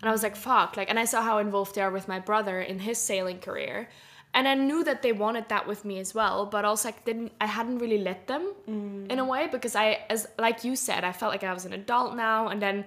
[0.00, 2.18] And i was like fuck like and i saw how involved they are with my
[2.18, 3.88] brother in his sailing career
[4.34, 7.32] and I knew that they wanted that with me as well, but also I didn't
[7.40, 9.10] I hadn't really let them mm.
[9.10, 11.72] in a way because I as like you said, I felt like I was an
[11.72, 12.48] adult now.
[12.48, 12.84] And then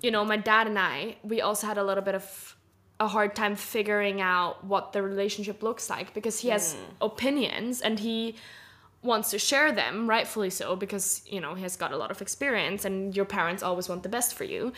[0.00, 2.56] you know, my dad and I, we also had a little bit of
[3.00, 7.06] a hard time figuring out what the relationship looks like because he has mm.
[7.06, 8.36] opinions and he
[9.02, 12.22] wants to share them, rightfully so, because you know, he has got a lot of
[12.22, 14.72] experience and your parents always want the best for you.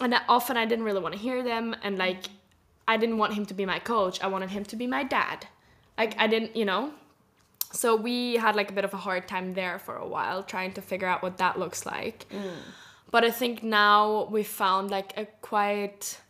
[0.00, 2.24] And often I didn't really want to hear them and like
[2.88, 4.20] I didn't want him to be my coach.
[4.22, 5.46] I wanted him to be my dad.
[5.98, 6.92] Like I didn't, you know.
[7.72, 10.72] So we had like a bit of a hard time there for a while trying
[10.74, 12.26] to figure out what that looks like.
[12.30, 12.52] Mm.
[13.10, 16.20] But I think now we found like a quite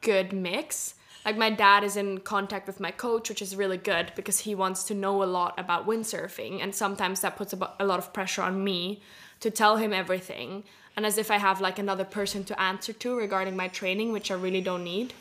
[0.00, 0.94] good mix.
[1.24, 4.54] Like my dad is in contact with my coach, which is really good because he
[4.54, 8.12] wants to know a lot about windsurfing and sometimes that puts a a lot of
[8.12, 9.02] pressure on me
[9.40, 10.62] to tell him everything.
[10.96, 14.30] And as if I have like another person to answer to regarding my training, which
[14.30, 15.12] I really don't need.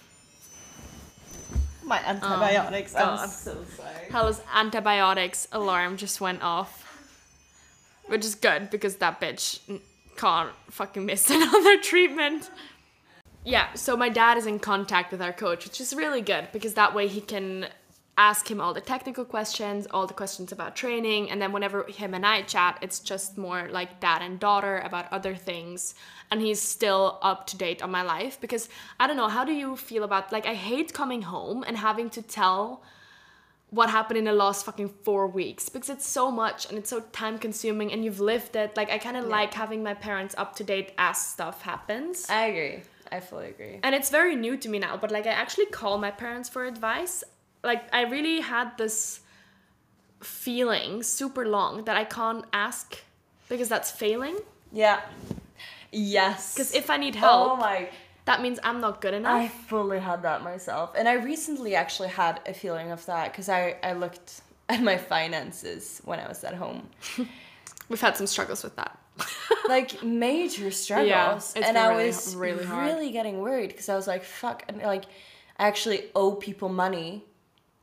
[1.86, 2.96] Oh my antibiotics.
[2.96, 4.10] I'm so sorry.
[4.10, 6.82] Hell's antibiotics alarm just went off.
[8.08, 9.60] Which is good because that bitch
[10.18, 12.50] can't fucking miss another treatment.
[13.44, 16.74] Yeah, so my dad is in contact with our coach, which is really good because
[16.74, 17.68] that way he can
[18.18, 22.14] ask him all the technical questions, all the questions about training, and then whenever him
[22.14, 25.96] and I chat, it's just more like dad and daughter about other things.
[26.32, 29.54] And he's still up to date on my life because I don't know, how do
[29.54, 32.82] you feel about like I hate coming home and having to tell
[33.70, 37.02] what happened in the last fucking four weeks because it's so much and it's so
[37.12, 38.78] time consuming and you've lived it.
[38.78, 42.30] Like I kind of like having my parents up to date as stuff happens.
[42.30, 42.84] I agree.
[43.12, 43.80] I fully agree.
[43.84, 46.66] And it's very new to me now, but like I actually call my parents for
[46.66, 47.24] advice.
[47.66, 49.22] Like I really had this
[50.22, 52.98] feeling super long that I can't ask
[53.50, 54.38] because that's failing.
[54.72, 55.02] Yeah.
[55.92, 56.56] Yes.
[56.56, 57.90] Because if I need oh help, Oh my.
[58.26, 59.34] that means I'm not good enough.
[59.34, 60.94] I fully had that myself.
[60.98, 64.98] And I recently actually had a feeling of that because I, I looked at my
[64.98, 66.90] finances when I was at home.
[67.90, 68.98] we've had some struggles with that.
[69.70, 74.08] like major struggles it's and i really- was really really, getting worried because i was
[74.08, 75.06] like fuck and like
[75.58, 77.24] i actually owe people money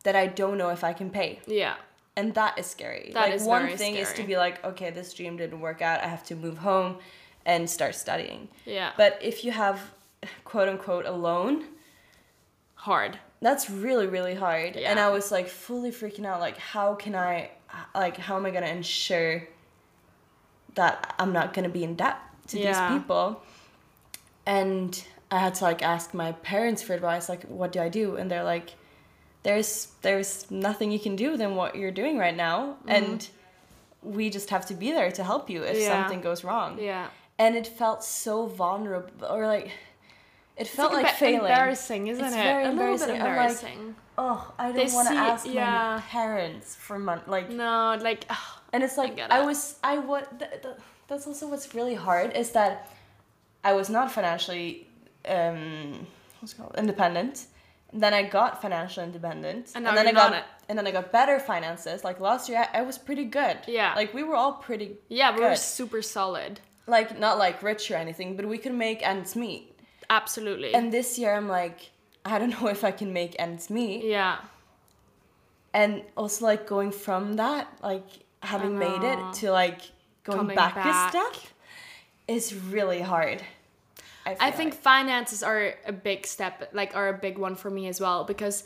[0.03, 1.75] that i don't know if i can pay yeah.
[2.17, 5.13] and that is scary That like is one thing is to be like okay this
[5.15, 6.97] dream didn't work out i have to move home
[7.47, 8.93] and start studying Yeah.
[8.97, 9.81] but if you have
[10.45, 11.65] quote unquote a loan
[12.75, 13.19] hard.
[13.41, 14.91] that's really really hard Yeah.
[14.91, 17.51] and i was like fully freaking out like how can i
[17.95, 19.49] like how am i going to ensure
[20.75, 22.17] that i'm not going to be in debt
[22.49, 22.89] to Yeah.
[22.91, 23.43] these people
[24.47, 28.17] and i had to like ask my parents for advice like what do i do
[28.17, 28.71] and they're like
[29.43, 33.29] there's there's nothing you can do than what you're doing right now and
[34.03, 35.79] we just have to be there to help you if.
[35.79, 35.89] Yeah.
[36.03, 37.09] something goes wrong Yeah.
[37.39, 39.71] and it felt so vulnerable or like
[40.57, 42.39] it felt like, failing embarrassing, isn't It's it?
[42.39, 43.87] very a little bit embarrassing.
[43.87, 46.03] Like, oh, I don't want to ask my yeah.
[46.09, 47.23] parents for money.
[47.27, 48.27] Like, no, like
[48.73, 50.39] and it's like get I, was, I what.
[50.39, 50.75] Th- th-
[51.09, 52.91] that's also what's really hard is that
[53.65, 54.87] I was not financially,
[55.27, 56.07] um,
[56.41, 57.47] what's it called independent.
[57.93, 60.45] And then I got financial independent, And now then I got, it.
[60.69, 62.05] and then I got better finances.
[62.05, 63.59] Like last year, I, I was pretty good.
[63.67, 63.95] Yeah.
[63.95, 64.97] like we were all pretty.
[65.09, 66.61] yeah, we were super solid.
[66.87, 69.79] like not like rich or anything, but we could make ends meet.
[70.09, 70.75] Absolutely.
[70.75, 71.91] And this year, I'm like,
[72.25, 74.05] I don't know if I can make ends meet.
[74.05, 74.39] yeah.
[75.75, 78.07] and also like going from that like
[78.43, 79.81] having made it to like
[80.25, 81.09] going Coming back, back.
[81.09, 81.35] a step
[82.29, 83.43] is really hard
[84.27, 84.83] I feel think like.
[84.83, 88.65] finances are a big step, like are a big one for me as well because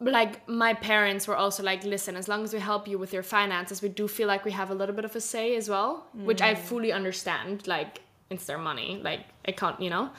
[0.00, 3.22] like my parents were also like listen as long as we help you with your
[3.22, 6.06] finances we do feel like we have a little bit of a say as well
[6.12, 6.46] which Mm.
[6.46, 10.10] i fully understand like it's their money like i can't you know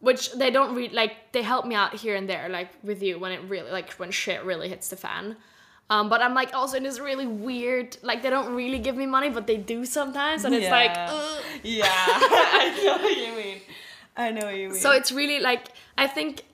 [0.00, 3.18] which they don't really like they help me out here and there like with you
[3.18, 5.36] when it really like when shit really hits the fan
[5.88, 9.06] um, but i'm like also in this really weird like they don't really give me
[9.06, 11.42] money but they do sometimes and it's like ugh.
[11.62, 12.06] yeah
[12.52, 13.58] i know what you mean
[14.16, 16.44] i know what you mean So it's really like I think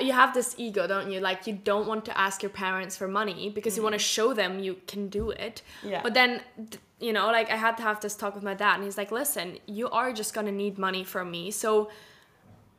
[0.00, 1.20] you have this ego, don't you?
[1.20, 3.84] Like you don't want to ask your parents for money because you mm.
[3.84, 5.62] want to show them you can do it.
[5.82, 6.00] Yeah.
[6.02, 6.40] But then
[7.00, 9.10] you know, like I had to have this talk with my dad and he's like,
[9.10, 11.50] "Listen, you are just going to need money from me.
[11.50, 11.90] So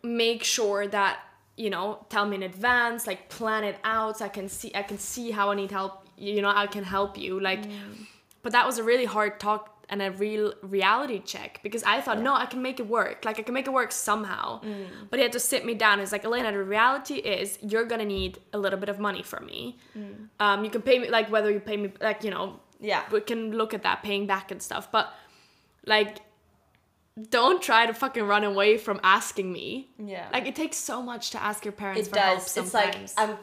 [0.02, 1.20] make sure that,
[1.58, 4.84] you know, tell me in advance, like plan it out so I can see I
[4.84, 8.08] can see how I need help, you know, I can help you." Like mm.
[8.42, 12.20] but that was a really hard talk and a real reality check because I thought,
[12.22, 13.24] no, I can make it work.
[13.26, 14.62] Like I can make it work somehow.
[15.10, 16.00] But he had to sit me down.
[16.00, 19.46] He's like, Elena, the reality is you're gonna need a little bit of money from
[19.46, 19.78] me.
[20.40, 23.22] Um, you can pay me like whether you pay me like you know yeah we
[23.22, 24.92] can look at that paying back and stuff.
[24.92, 25.14] But
[25.86, 26.18] like,
[27.30, 29.90] don't try to fucking run away from asking me.
[29.98, 32.96] yeah Like it takes so much to ask your parents it for help does sometimes.
[33.12, 33.38] it's like i'm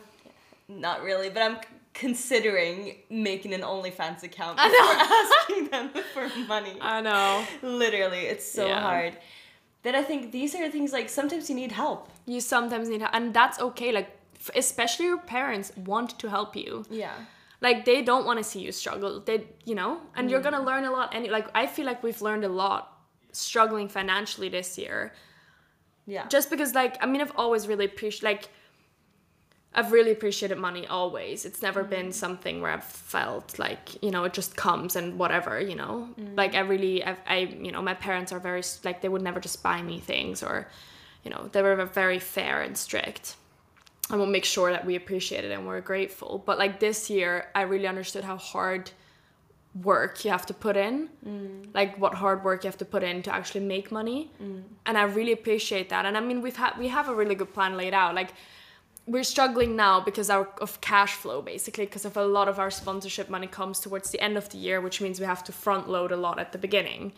[0.69, 1.57] not really but i'm
[1.95, 4.71] considering making an onlyfans account before
[5.21, 7.45] asking them for money I know.
[7.63, 8.81] literally it's so Yeah.
[8.81, 9.17] hard
[9.83, 13.15] that i think these are things like sometimes you need help You sometimes need help,
[13.15, 13.91] and that's okay.
[13.99, 16.85] Like f- especially your parents want to help you.
[16.91, 17.15] yeah
[17.61, 19.37] like they don't want to see you struggle they
[19.71, 20.45] you know and you're mm.
[20.51, 22.83] gonna learn a lot and like i feel like we've learned a lot
[23.33, 25.13] struggling financially this year
[26.15, 28.49] yeah just because like i mean i've always really appreciated like
[29.75, 31.45] i've really appreciated money always.
[31.45, 31.91] It's never mm.
[31.91, 36.09] been something where i've felt like you know it just comes and whatever you know?
[36.19, 36.37] Mm.
[36.37, 39.41] Like i really I've, i you know my parents are very like they would never
[39.41, 40.69] just buy me things or
[41.25, 43.37] you know they were very fair and strict.
[44.11, 46.43] And we'll make sure that we appreciate it and we're grateful.
[46.45, 48.91] But like this year, I really understood how hard
[49.83, 51.67] work you have to put in, mm.
[51.73, 54.31] like what hard work you have to put in to actually make money,
[54.87, 56.05] and I really appreciate that.
[56.05, 58.15] And I mean, we've had we have a really good plan laid out.
[58.15, 58.35] Like
[59.07, 62.71] we're struggling now because our of cash flow basically because of a lot of our
[62.71, 65.89] sponsorship money comes towards the end of the year, which means we have to front
[65.89, 67.13] load a lot at the beginning.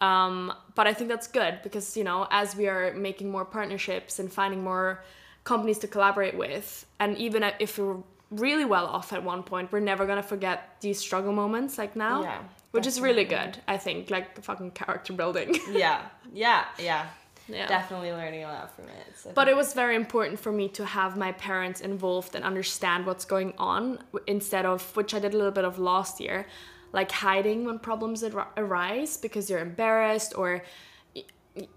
[0.00, 4.18] Um, but I think that's good because you know as we are making more partnerships
[4.18, 5.02] and finding more
[5.44, 7.98] companies to collaborate with, and even if we're
[8.30, 12.22] really well off at one point, we're never gonna forget these struggle moments like now,
[12.22, 13.58] Yeah, which is really good.
[13.68, 15.56] I think like fucking character building.
[15.70, 17.06] yeah yeah yeah
[17.48, 17.66] yeah.
[17.66, 20.84] definitely learning a lot from it so But it was very important for me to
[20.84, 25.36] have my parents involved and understand what's going on instead of, which I did a
[25.36, 26.46] little bit of last year,
[26.92, 30.62] like hiding when problems ar- arise because you're embarrassed or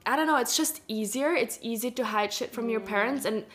[0.05, 1.33] I don't know, it's just easier.
[1.33, 3.29] It's easy to hide shit from your parents mm.
[3.29, 3.45] and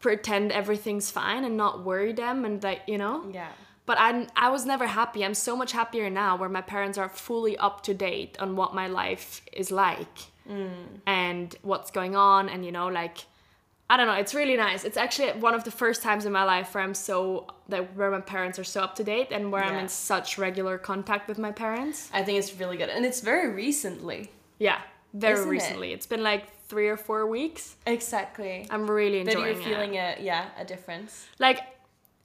[0.00, 3.24] pretend everything's fine and not worry them and like, you know?
[3.32, 3.52] yeah
[3.86, 5.24] But I'm, I was never happy.
[5.24, 8.74] I'm so much happier now where my parents are fully up to date on what
[8.74, 10.31] my life is like
[11.06, 13.18] and what's going on and you know like
[13.90, 14.14] I don't know.
[14.14, 14.84] It's really nice.
[14.84, 18.10] It's actually one of the first times in my life where I'm so that where
[18.10, 21.38] my parents are so up to date and where I'm in such regular contact with
[21.38, 22.08] my parents.
[22.14, 24.30] I think it's really good, and it's very recently.
[24.58, 24.78] Yeah,
[25.12, 25.92] very Isn't recently.
[25.92, 25.96] It?
[25.96, 27.76] has been like three or four weeks.
[27.86, 28.66] Exactly.
[28.70, 30.20] I'm really enjoying That you're feeling it.
[30.20, 31.26] a yeah a difference.
[31.38, 31.60] Like,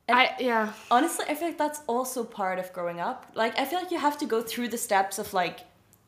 [0.08, 0.72] I yeah.
[0.90, 3.26] Honestly, I feel like that's also part of growing up.
[3.36, 5.62] Like I feel like you have to go through the steps of like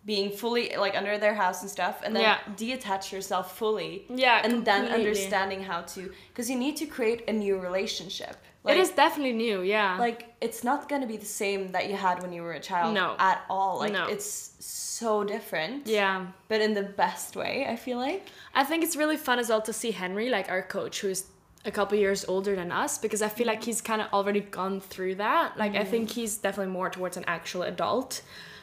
[0.05, 2.39] being fully like under their house and stuff, and then Yeah.
[2.55, 4.05] detach yourself fully.
[4.09, 8.35] Yeah, and then understanding how to, because you need to create a new relationship.
[8.63, 9.61] Like, it is definitely new.
[9.61, 9.97] Yeah.
[9.99, 12.93] like it's not gonna be the same that you had when you were a child.
[12.93, 13.15] No.
[13.19, 13.79] at all.
[13.79, 14.07] Like No.
[14.07, 15.87] it's so different.
[15.87, 16.27] yeah.
[16.47, 17.65] but in the best way.
[17.67, 18.27] I feel like.
[18.53, 21.25] I think it's really fun as well to see Henry, like our coach, who's
[21.65, 23.65] a couple years older than us, because I feel like mm-hmm.
[23.65, 25.57] he's kind of already gone through that.
[25.57, 25.91] Like, I mm-hmm.
[25.91, 28.21] think he's definitely more towards an actual adult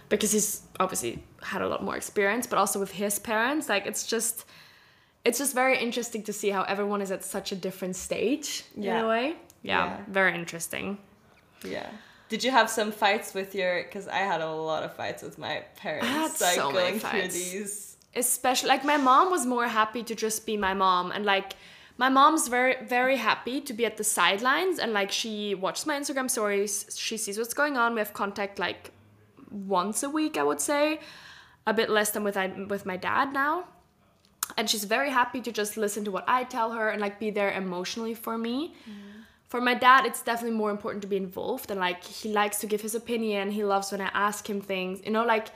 [0.08, 3.68] because he's obviously had a lot more experience, but also with his parents.
[3.68, 4.44] Like, it's just.
[5.24, 8.84] It's just very interesting to see how everyone is at such a different stage in
[8.84, 9.02] Yeah.
[9.02, 9.34] a way.
[9.62, 9.96] Yeah, Yeah.
[10.06, 10.98] very interesting.
[11.64, 11.88] Yeah.
[12.28, 13.82] Did you have some fights with your?
[13.82, 16.06] Because I had a lot of fights with my parents.
[16.06, 17.34] I had like so many going through fights.
[17.34, 17.96] these.
[18.14, 21.54] especially like my mom was more happy to just be my mom and like
[21.98, 25.94] my mom's very very happy to be at the sidelines and like she watches my
[26.00, 28.90] instagram stories she sees what's going on we have contact like
[29.56, 31.00] once a week i would say
[31.66, 33.64] a bit less than with I, with my dad now
[34.56, 37.30] and she's very happy to just listen to what i tell her and like be
[37.30, 39.20] there emotionally for me mm-hmm.
[39.48, 42.66] for my dad it's definitely more important to be involved and like he likes to
[42.66, 45.48] give his opinion he loves when i ask him things you know like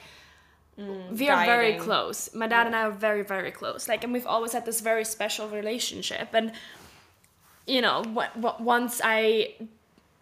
[0.78, 2.34] mm, we are very close.
[2.34, 3.88] My dad and I are very, very close.
[3.88, 6.28] Like, and we've always had this very special relationship.
[6.32, 6.52] And
[7.66, 9.54] you know, wh- wh- once I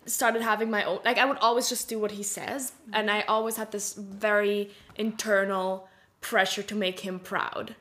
[0.09, 3.23] started having my own, like, I would always just do what he says, and I
[3.23, 5.89] always had this very internal
[6.21, 7.77] pressure to make him proud,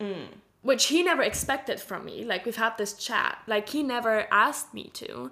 [0.00, 0.26] mm.
[0.62, 2.24] which he never expected from me.
[2.24, 3.38] Like, we've had this chat.
[3.46, 5.30] Like, he never asked me to,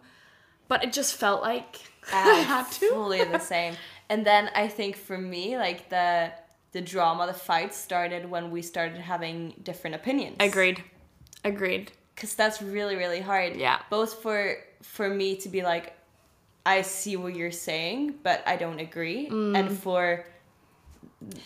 [0.68, 1.80] but it just felt like
[2.12, 2.88] I had to.
[2.90, 3.74] fully the same.
[4.09, 6.32] And then I think for me, like the
[6.72, 10.36] the drama, the fights started when we started having different opinions.
[10.40, 10.82] Agreed.
[11.44, 11.92] Agreed.
[12.14, 13.57] Because that's really really hard.
[13.57, 13.80] Yeah.
[13.90, 15.95] Both for for me to be like,
[16.66, 19.56] I see what you're saying, but I don't agree, Mm.
[19.58, 20.24] and for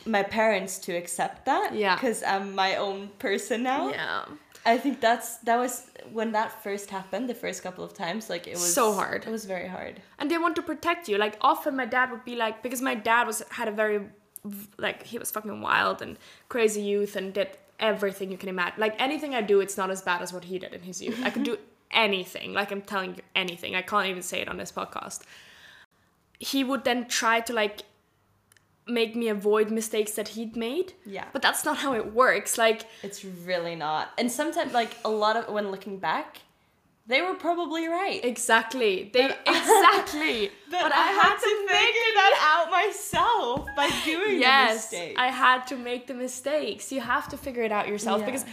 [0.07, 1.75] my parents to accept that.
[1.75, 1.95] Yeah.
[1.95, 3.91] Because I'm my own person now.
[3.91, 4.25] Yeah.
[4.67, 8.47] I think that's that was when that first happened the first couple of times like
[8.47, 9.25] it was So hard.
[9.27, 9.95] It was very hard.
[10.19, 11.17] and they want to protect you.
[11.17, 14.01] Like often my dad would be like because my dad was had a very
[14.87, 16.19] like he was fucking wild and
[16.49, 17.49] crazy youth and did
[17.79, 18.79] everything you can imagine.
[18.87, 21.19] Like anything I do, it's not as bad as what he did in his youth.
[21.25, 21.57] I could do
[21.93, 22.53] anything.
[22.53, 23.75] Like I'm telling you anything.
[23.75, 25.21] I can't even say it on this podcast.
[26.39, 27.83] He would then try to like
[28.87, 30.95] make me avoid mistakes that he'd made.
[31.07, 31.27] Yeah.
[31.33, 32.59] But that's not how it works.
[32.59, 34.11] Like It's really not.
[34.19, 36.39] And sometimes like a lot of when looking back,
[37.07, 38.25] they were probably right.
[38.25, 39.11] exactly.
[39.13, 40.51] They exactly.
[40.71, 45.77] but, I, had to figure that out myself by doing the yes i had to
[45.77, 48.27] make the mistakes you have to figure it out yourself Yeah.
[48.27, 48.45] because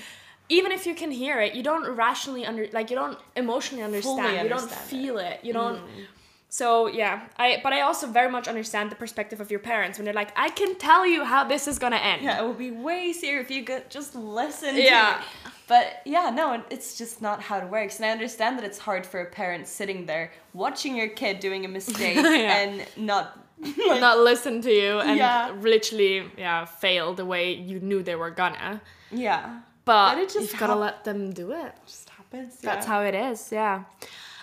[0.50, 4.44] even if you can hear it you don't rationally under like you don't emotionally understand
[4.44, 4.90] you don't understand it.
[4.90, 6.06] feel it, you don't mm.
[6.50, 10.06] so yeah i but i also very much understand the perspective of your parents when
[10.06, 12.72] they're like i can tell you how this is gonna end yeah, it would be
[12.72, 15.22] way easier if you could just listen Yeah.
[15.68, 17.98] But yeah, no, it's just not how it works.
[17.98, 21.66] And I understand that it's hard for a parent sitting there watching your kid doing
[21.66, 22.58] a mistake Yeah.
[22.58, 23.38] and not
[23.78, 25.52] not listen to you and Yeah.
[25.60, 28.82] literally yeah fail the way you knew they were gonna
[29.12, 29.60] yeah.
[29.88, 32.58] But, But it just you've gotta let them do it Just happens.
[32.58, 33.86] That's how it is, yeah.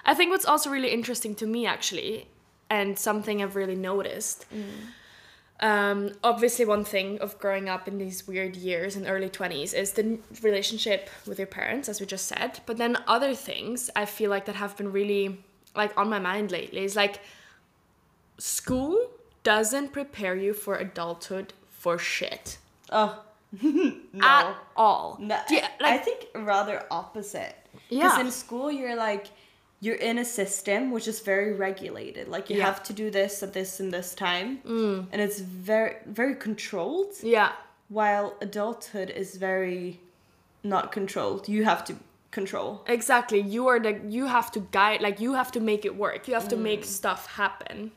[0.05, 2.29] I think what's also really interesting to me, actually,
[2.69, 4.47] and something I've really noticed.
[5.61, 9.93] Um, obviously, one thing of growing up in these weird years in early 20s is
[9.93, 12.61] the relationship with your parents, as we just said.
[12.67, 15.45] But then other things I feel like that have been really
[15.77, 17.21] like on my mind lately is like
[18.39, 19.11] school
[19.43, 22.59] doesn't prepare you for adulthood for shit
[22.91, 23.23] Oh.
[24.13, 24.27] no.
[24.27, 25.17] at all.
[25.21, 27.55] No, Yeah, I think rather opposite.
[27.89, 28.05] Yeah.
[28.05, 29.29] Because in school, you're like,
[29.81, 32.29] you're in a system which is very regulated.
[32.29, 32.65] Like you Yeah.
[32.65, 35.07] have to do this at this and this time, mm.
[35.13, 37.13] and it's very very controlled.
[37.23, 37.53] yeah,
[37.89, 40.01] While adulthood is very
[40.63, 41.49] not controlled.
[41.49, 41.97] You have to
[42.31, 42.83] control.
[42.87, 43.41] Exactly.
[43.41, 46.27] You are the you have to guide like you have to make it work.
[46.29, 46.87] You have to make mm.
[46.87, 47.93] stuff happen.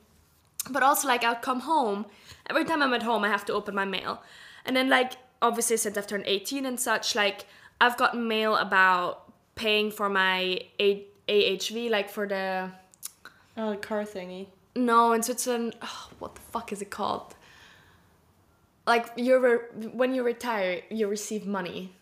[0.70, 2.06] But also like I'll come home.
[2.50, 4.22] Every time I'm at home I have to open my mail.
[4.66, 7.46] And then like obviously since I've turned 18 and such, like
[7.82, 12.72] I've gotten mail about paying for my A- AHV, like for the
[13.58, 14.48] Oh, the car thingy.
[14.76, 17.36] no, in Switzerland, oh, what the fuck is it called?
[18.86, 21.94] Like you're re- when you retire, you receive money.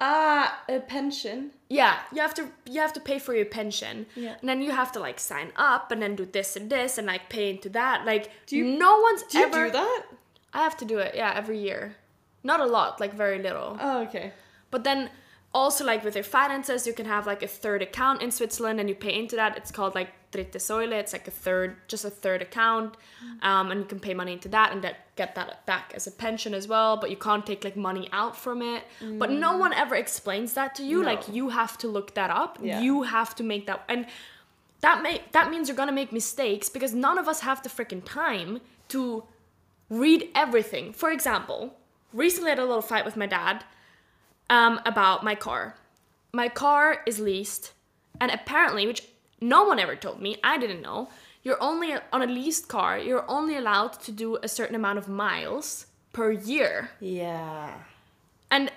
[0.00, 1.50] Ah, a pension.
[1.68, 4.06] Yeah, you have to you have to pay for your pension.
[4.16, 4.36] Yeah.
[4.40, 7.06] And then you have to like sign up and then do this and this and
[7.06, 8.06] like pay into that.
[8.06, 10.02] Like do you- no one's Do you ever do that?
[10.54, 11.96] I have to do it, yeah, every year.
[12.44, 13.76] Not a lot, like very little.
[13.80, 14.32] Oh, okay.
[14.70, 15.10] But then
[15.54, 18.88] also like with your finances, you can have like a third account in Switzerland and
[18.88, 19.56] you pay into that.
[19.56, 20.92] It's called like dritte Säule.
[20.92, 22.96] It's like a third, just a third account,
[23.42, 26.10] um, and you can pay money into that and that get that back as a
[26.10, 26.96] pension as well.
[26.96, 28.84] But you can't take like money out from it.
[29.18, 31.02] But no one ever explains that to you.
[31.02, 32.58] Like you have to look that up.
[32.62, 32.80] Yeah.
[32.80, 34.06] You have to make that and.
[34.80, 38.02] That may that means you're gonna make mistakes because none of us have the freaking
[38.04, 39.22] time to
[39.88, 40.92] read everything.
[40.92, 41.76] For example,
[42.12, 43.64] recently I had a little fight with my dad
[44.50, 45.76] um, about my car.
[46.32, 47.72] My car is leased,
[48.20, 49.02] and apparently, which
[49.40, 51.08] no one ever told me, I didn't know,
[51.42, 55.08] you're only on a leased car, you're only allowed to do a certain amount of
[55.08, 56.90] miles per year.
[57.00, 57.74] Yeah.
[58.50, 58.70] And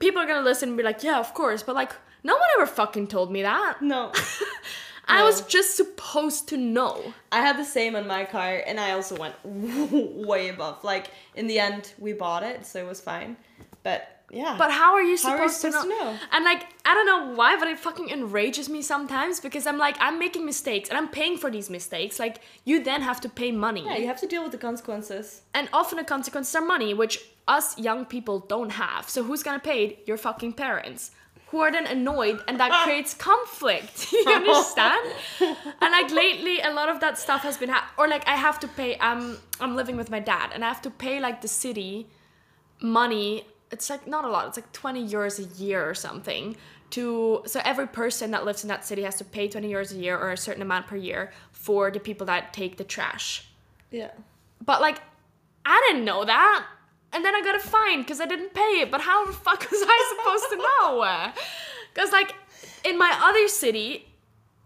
[0.00, 1.92] people are gonna listen and be like, yeah, of course, but like,
[2.24, 3.80] no one ever fucking told me that.
[3.80, 4.12] No.
[5.08, 7.14] I was just supposed to know.
[7.32, 10.84] I had the same on my car, and I also went way above.
[10.84, 13.36] Like in the end, we bought it, so it was fine.
[13.82, 14.56] But yeah.
[14.58, 15.96] But how are you supposed, are you to, know?
[15.98, 16.18] to know?
[16.32, 19.96] And like, I don't know why, but it fucking enrages me sometimes because I'm like,
[20.00, 22.18] I'm making mistakes and I'm paying for these mistakes.
[22.18, 23.84] Like, you then have to pay money.
[23.86, 25.42] yeah, you have to deal with the consequences.
[25.54, 29.08] and often the consequences are money, which us young people don't have.
[29.08, 30.02] So who's gonna pay it?
[30.06, 31.10] Your fucking parents.
[31.50, 34.12] Who are then annoyed and that creates conflict.
[34.12, 35.00] you understand?
[35.40, 38.60] and like lately a lot of that stuff has been ha- or like I have
[38.60, 41.48] to pay um I'm living with my dad and I have to pay like the
[41.48, 42.08] city
[42.80, 46.56] money it's like not a lot it's like 20 euros a year or something
[46.90, 49.96] to so every person that lives in that city has to pay 20 euros a
[49.96, 53.46] year or a certain amount per year for the people that take the trash
[53.90, 54.10] Yeah.
[54.64, 55.00] but like
[55.66, 56.64] i didn't know that
[57.12, 59.60] and then i got a fine because i didn't pay it but how the fuck
[59.70, 61.30] was i supposed to know
[61.94, 62.34] because like
[62.84, 64.06] in my other city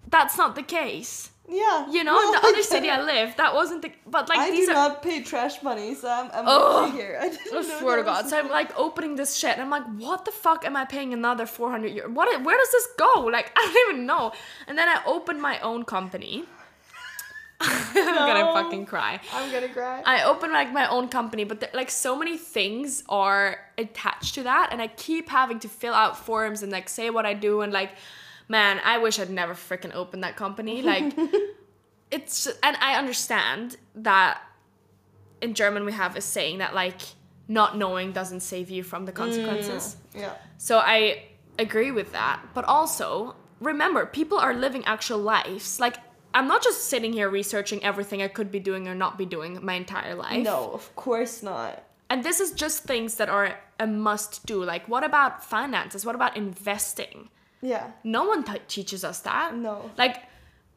[0.09, 1.91] that's not the case Yeah.
[1.91, 2.93] you know No, in the I other city it.
[2.99, 5.95] i live that wasn't the but like I these do are not pay trash money,
[5.95, 6.45] so I'm, I'm
[6.85, 7.15] with here.
[7.25, 8.29] I, I know swear to God.
[8.29, 11.11] So I'm like opening this shit, and I'm like, what the fuck am I paying
[11.15, 12.13] another 400 euros?
[12.19, 12.27] What?
[12.47, 13.13] Where does this go?
[13.37, 14.33] Like, I don't even know.
[14.67, 16.45] And then I opened my own company.
[17.63, 19.21] I'm gonna fucking cry.
[19.33, 20.03] I'm gonna cry.
[20.05, 24.43] I opened like my own company, but there, like so many things are attached to
[24.45, 27.61] that, and I keep having to fill out forms and like say what I do,
[27.61, 27.91] and like,
[28.49, 30.83] man, I wish I'd never freaking opened that company.
[30.83, 31.13] Like,
[32.11, 34.41] it's and I understand that
[35.41, 37.01] in German we have a saying that like
[37.49, 39.97] not knowing doesn't save you from the consequences.
[40.15, 40.35] Mm, yeah.
[40.59, 41.25] So I
[41.59, 42.41] agree with that.
[42.55, 45.81] But also, remember, people are living actual lives.
[45.81, 45.97] Like,
[46.35, 49.59] I'm not just sitting here researching everything I could be doing or not be doing
[49.65, 50.43] my entire life.
[50.43, 51.83] No, of course not.
[52.09, 54.63] And this is just things that are a must do.
[54.63, 56.05] Like, what about finances?
[56.05, 57.29] What about investing?
[57.63, 57.93] Yeah.
[58.05, 59.55] No one t- teaches us that.
[59.57, 59.91] No.
[59.97, 60.25] Like,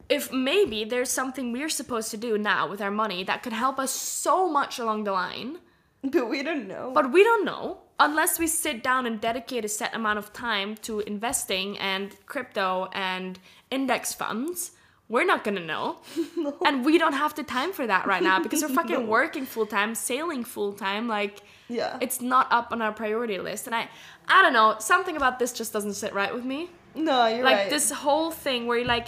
[0.08, 3.80] if maybe there's something we're supposed to do now with our money that could help
[3.80, 5.58] us so much along the line,
[6.04, 6.92] But we don't know.
[6.94, 10.76] but we don't know unless we sit down and dedicate a set amount of time
[10.84, 13.40] to investing and crypto and
[13.72, 14.72] index funds.
[15.08, 15.98] We're not gonna know.
[16.66, 19.12] And we don't have the time for that right now because we're fucking No.
[19.20, 21.08] working full time, sailing full time.
[21.08, 21.98] Like, Yeah.
[22.02, 23.68] it's not up on our priority list.
[23.68, 23.88] And I,
[24.28, 26.70] I don't know, something about this just doesn't sit right with me.
[26.96, 27.70] no, you're Like right.
[27.70, 29.08] this whole thing where you're like,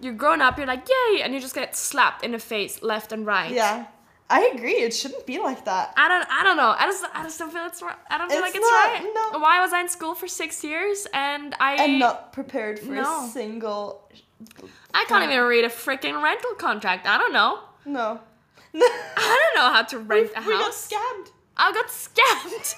[0.00, 3.12] you're grown up, you're like, yay, and you just get slapped in the face left
[3.12, 3.50] and right.
[3.52, 3.86] Yeah.
[4.30, 4.78] I agree.
[4.86, 5.92] It shouldn't be like that.
[5.98, 6.74] I don't, I don't know.
[6.78, 7.94] I just, I just don't feel it's right.
[8.08, 9.32] I don't feel It's like it's not, right.
[9.34, 9.38] no.
[9.40, 13.26] Why was I in school for six years and I, And not prepared for No.
[13.26, 14.08] a single.
[14.94, 17.06] I can't even read a freaking rental contract.
[17.06, 17.60] I don't know.
[17.84, 18.20] No.
[18.74, 20.46] I don't know how to rent a house.
[20.46, 21.28] we got scammed.
[21.56, 22.76] I got scammed.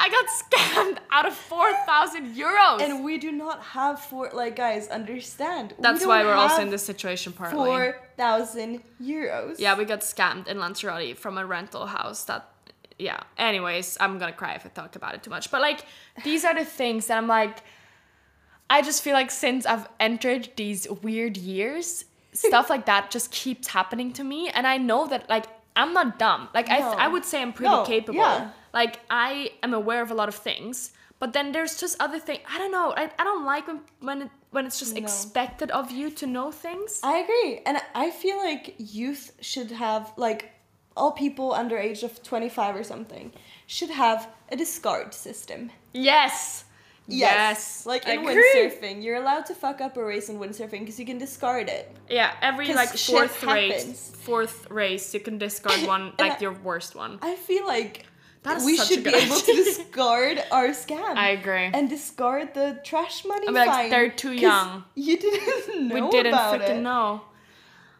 [0.00, 2.80] I got scammed out of four thousand euros.
[2.80, 4.30] And we do not have four.
[4.32, 5.74] Like, guys, understand.
[5.80, 7.56] That's don't why we're also in this situation partly.
[7.56, 9.56] Four thousand euros.
[9.58, 12.48] Yeah, we got scammed in Lanzarote from a rental house that
[12.98, 13.20] yeah.
[13.36, 15.50] Anyways, I'm gonna cry if I talk about it too much.
[15.50, 15.84] But like
[16.22, 17.58] these are the things that I'm like
[18.70, 23.68] I just feel like since I've entered these weird years, stuff like that just keeps
[23.68, 24.48] happening to me.
[24.50, 25.46] And I know that like
[25.76, 26.48] I'm not dumb.
[26.54, 26.90] Like I No.
[26.92, 28.18] I would say I'm pretty No, capable.
[28.20, 28.50] yeah.
[28.74, 30.92] Like I am aware of a lot of things.
[31.20, 32.40] But then there's just other things.
[32.48, 32.94] I don't know.
[32.96, 35.00] I, I don't like when when it, when it's just No.
[35.02, 37.00] expected of you to know things.
[37.02, 37.60] I agree.
[37.66, 40.52] And I feel like youth should have, like,
[40.96, 43.32] all people under age of 25 or something
[43.66, 45.70] should have a discard system.
[45.92, 46.64] Yes.
[47.08, 47.86] Yes.
[47.86, 48.36] Like in Agree.
[48.54, 51.90] windsurfing, you're allowed to fuck up a race in windsurfing because you can discard it.
[52.08, 54.10] Yeah, every like fourth race, happens.
[54.16, 57.18] fourth race, you can discard one like I- your worst one.
[57.22, 58.04] I feel like
[58.42, 61.16] That's we such a should be good able to discard our scam.
[61.16, 61.70] I agree.
[61.72, 63.48] And discard the trash money.
[63.48, 64.84] I mean, like, fine, they're too young.
[64.94, 66.82] You didn't know we didn't about freaking it.
[66.82, 67.22] know.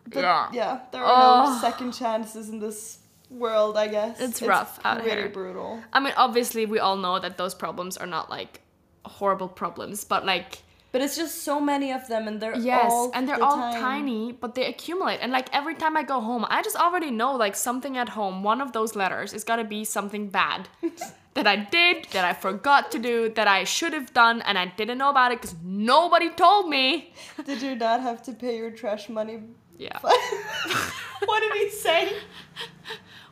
[0.07, 0.49] But Yeah.
[0.53, 1.53] yeah, there are Oh.
[1.55, 2.99] no second chances in this
[3.31, 3.77] world.
[3.79, 5.29] I guess It's rough out pretty here.
[5.31, 5.81] brutal.
[5.95, 8.61] I mean, obviously, we all know that those problems are not like
[9.05, 13.11] horrible problems, but like But it's just so many of them, and they're yes, all
[13.15, 13.81] and they're the all time.
[13.81, 15.19] tiny, but they accumulate.
[15.21, 18.43] And like every time I go home, I just already know like something at home.
[18.43, 20.69] One of those letters is gotta be something bad
[21.35, 24.67] that I did, that I forgot to do, that I should have done, and I
[24.77, 27.13] didn't know about it because nobody told me.
[27.45, 29.43] Did your dad have to pay your trash money?
[29.79, 29.99] Yeah.
[30.03, 32.13] what did he say?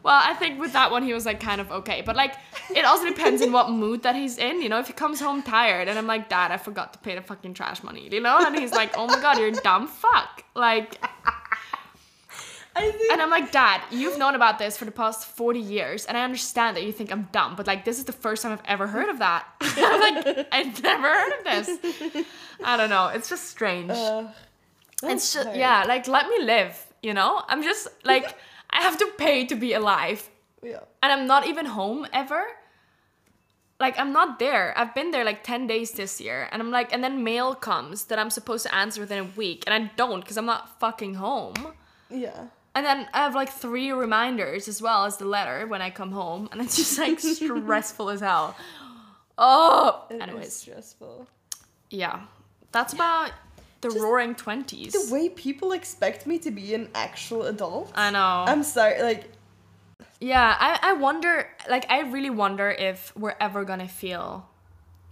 [0.06, 2.34] Well, I think with that one he was like kind of okay, but like
[2.72, 4.62] it also depends in what mood that he's in.
[4.62, 7.16] You know, if he comes home tired and I'm like, Dad, I forgot to pay
[7.16, 9.88] the fucking trash money, you know, and he's like, Oh my god, you're a dumb
[9.88, 10.90] fuck, like,
[12.76, 16.04] I think and I'm like, Dad, you've known about this for the past forty years,
[16.04, 18.52] and I understand that you think I'm dumb, but like this is the first time
[18.52, 19.46] I've ever heard of that.
[19.60, 22.26] I'm like, I've never heard of this.
[22.62, 23.08] I don't know.
[23.08, 23.90] It's just strange.
[23.90, 24.28] uh,
[25.02, 25.58] it's just hard.
[25.58, 26.80] yeah, like let me live.
[27.02, 28.36] You know, I'm just like
[28.70, 30.28] I have to pay to be alive
[30.62, 30.80] yeah.
[31.02, 32.44] and I'm not even home ever.
[33.78, 34.72] Like I'm not there.
[34.76, 38.04] I've been there like 10 days this year and I'm like and then mail comes
[38.06, 41.14] that I'm supposed to answer within a week and I don't cuz I'm not fucking
[41.14, 41.54] home.
[42.10, 42.46] Yeah.
[42.74, 46.12] And then I have like three reminders as well as the letter when I come
[46.12, 48.56] home and it's just like stressful as hell.
[49.38, 50.52] Oh, It is anyways.
[50.56, 51.26] stressful.
[51.90, 52.20] Yeah.
[52.72, 53.32] That's about
[53.88, 54.92] the roaring 20s.
[54.92, 57.92] The way people expect me to be an actual adult.
[57.94, 58.44] I know.
[58.46, 59.30] I'm sorry, like
[60.20, 64.48] yeah, I I wonder like I really wonder if we're ever to feel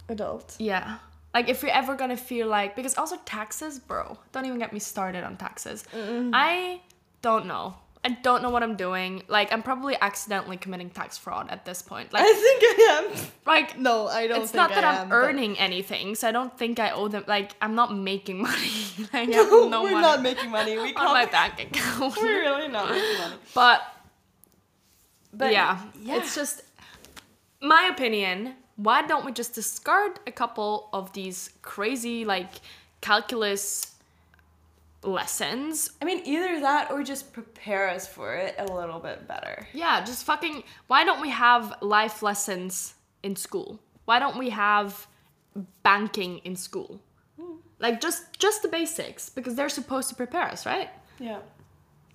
[0.09, 0.55] adult.
[0.59, 0.97] Yeah.
[1.33, 4.17] Like if you're ever gonna feel like because also taxes, bro.
[4.31, 5.83] Don't even get me started on taxes.
[5.93, 6.81] I
[7.21, 7.75] don't know.
[8.05, 9.23] I don't know what I'm doing.
[9.27, 12.13] Like I'm probably accidentally committing tax fraud at this point.
[12.13, 12.75] Like I think I
[13.19, 13.27] am.
[13.47, 16.31] like No, I don't it's think not that I am but- earning anything, so I
[16.31, 17.23] don't think I owe them.
[17.27, 18.71] Like I'm not making money.
[19.11, 20.77] like, I have No, no we're money not making money.
[20.77, 21.57] We on my can't.
[21.57, 22.15] bank account.
[22.17, 23.35] We're really not making money.
[23.55, 23.81] but
[25.33, 26.17] But yeah, yeah.
[26.17, 26.61] it's just
[27.61, 28.53] my opinion.
[28.75, 32.51] Why don't we just discard a couple of these crazy like
[33.01, 33.94] calculus
[35.05, 35.91] lessons?
[36.01, 39.67] I mean, either that or just prepare us for it a little bit better.
[39.73, 40.63] Yeah, just fucking.
[40.87, 43.79] Why don't we have life lessons in school?
[44.05, 45.07] Why don't we have
[45.83, 46.99] banking in school?
[47.39, 47.55] Hmm.
[47.79, 50.89] Like just just the basics because they're supposed to prepare us, right?
[51.19, 51.39] Yeah.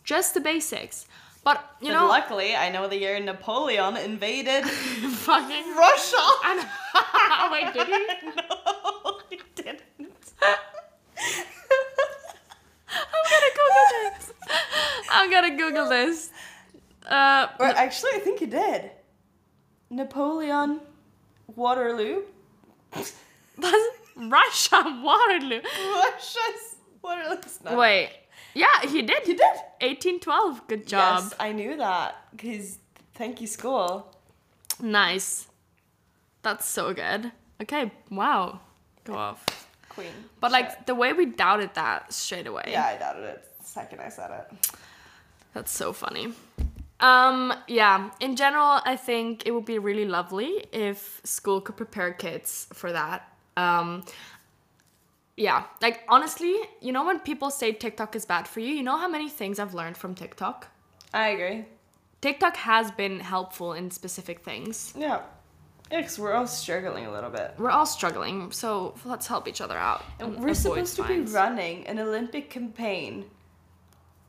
[0.04, 1.06] Just the basics.
[1.42, 4.64] But you You know, luckily, I know the year Napoleon invaded
[5.26, 6.16] fucking Russia.
[6.44, 6.60] And
[7.52, 8.06] wait, did he?
[8.36, 9.80] no, he didn't.
[12.92, 13.86] I'm gonna Google
[14.18, 14.32] this.
[15.10, 16.30] I'm gonna Google this.
[17.06, 18.90] Uh, Or actually, I think he did.
[19.90, 20.80] Napoleon
[21.56, 22.22] Waterloo.
[22.92, 23.12] that's
[24.16, 25.60] Russia Waterloo.
[25.94, 27.76] Russia's Waterloo's not.
[27.76, 28.10] Wait,
[28.54, 29.22] yeah, he did.
[29.24, 29.56] He did.
[29.80, 30.66] 1812.
[30.68, 31.20] Good job.
[31.24, 32.16] Yes, I knew that.
[32.38, 32.78] Cause
[33.14, 34.14] thank you, school.
[34.80, 35.48] Nice.
[36.42, 37.32] That's so good.
[37.60, 38.60] Okay, wow.
[39.04, 39.44] Go off.
[39.88, 40.12] Queen.
[40.40, 42.64] But like the way we doubted that straight away.
[42.68, 43.44] yeah, I doubted it.
[43.58, 44.70] the Second I said it.
[45.54, 46.32] That's so funny.
[47.00, 52.12] Um, yeah, in general, I think it would be really lovely if school could prepare
[52.12, 53.26] kids for that.
[53.56, 54.04] Um,
[55.36, 58.98] yeah, like honestly, you know, when people say TikTok is bad for you, you know
[58.98, 60.68] how many things I've learned from TikTok?
[61.14, 61.64] I agree.
[62.20, 64.92] TikTok has been helpful in specific things.
[64.96, 65.22] Yeah.
[65.90, 67.54] Yeah, because we're all struggling a little bit.
[67.58, 70.04] We're all struggling, so let's help each other out.
[70.20, 73.24] And and we're supposed to be running an Olympic campaign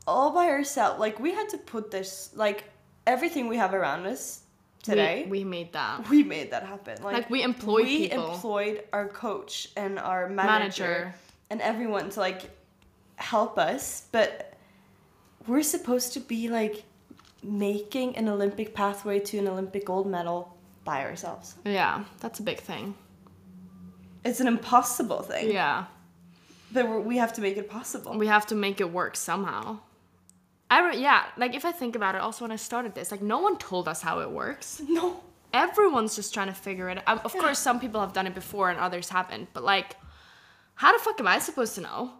[0.06, 0.98] all by ourselves.
[1.00, 2.64] Like, we had to put this, like,
[3.06, 4.42] everything we have around us
[4.82, 5.24] today.
[5.24, 6.08] We, we made that.
[6.08, 7.02] we made that happen.
[7.02, 8.32] Like, Like, we employed we people.
[8.34, 11.14] employed our coach and our manager, Manager.
[11.50, 12.50] and everyone to like
[13.16, 14.06] help us.
[14.12, 14.54] But
[15.46, 16.84] we're supposed to be like
[17.44, 21.54] making an Olympic pathway to an Olympic gold medal by ourselves.
[21.64, 22.94] Yeah, that's a big thing.
[24.24, 25.50] It's an impossible thing.
[25.52, 25.84] Yeah.
[26.72, 28.16] But we have to make it possible.
[28.16, 29.78] we have to make it work somehow.
[30.72, 33.20] I re- yeah, like if I think about it, also when I started this, like
[33.20, 34.80] no one told us how it works.
[34.88, 35.20] no.
[35.52, 37.26] Everyone's just trying to figure it out.
[37.26, 39.96] Of course, some people have done it before and others haven't, but like,
[40.76, 42.12] how the fuck am I supposed to know?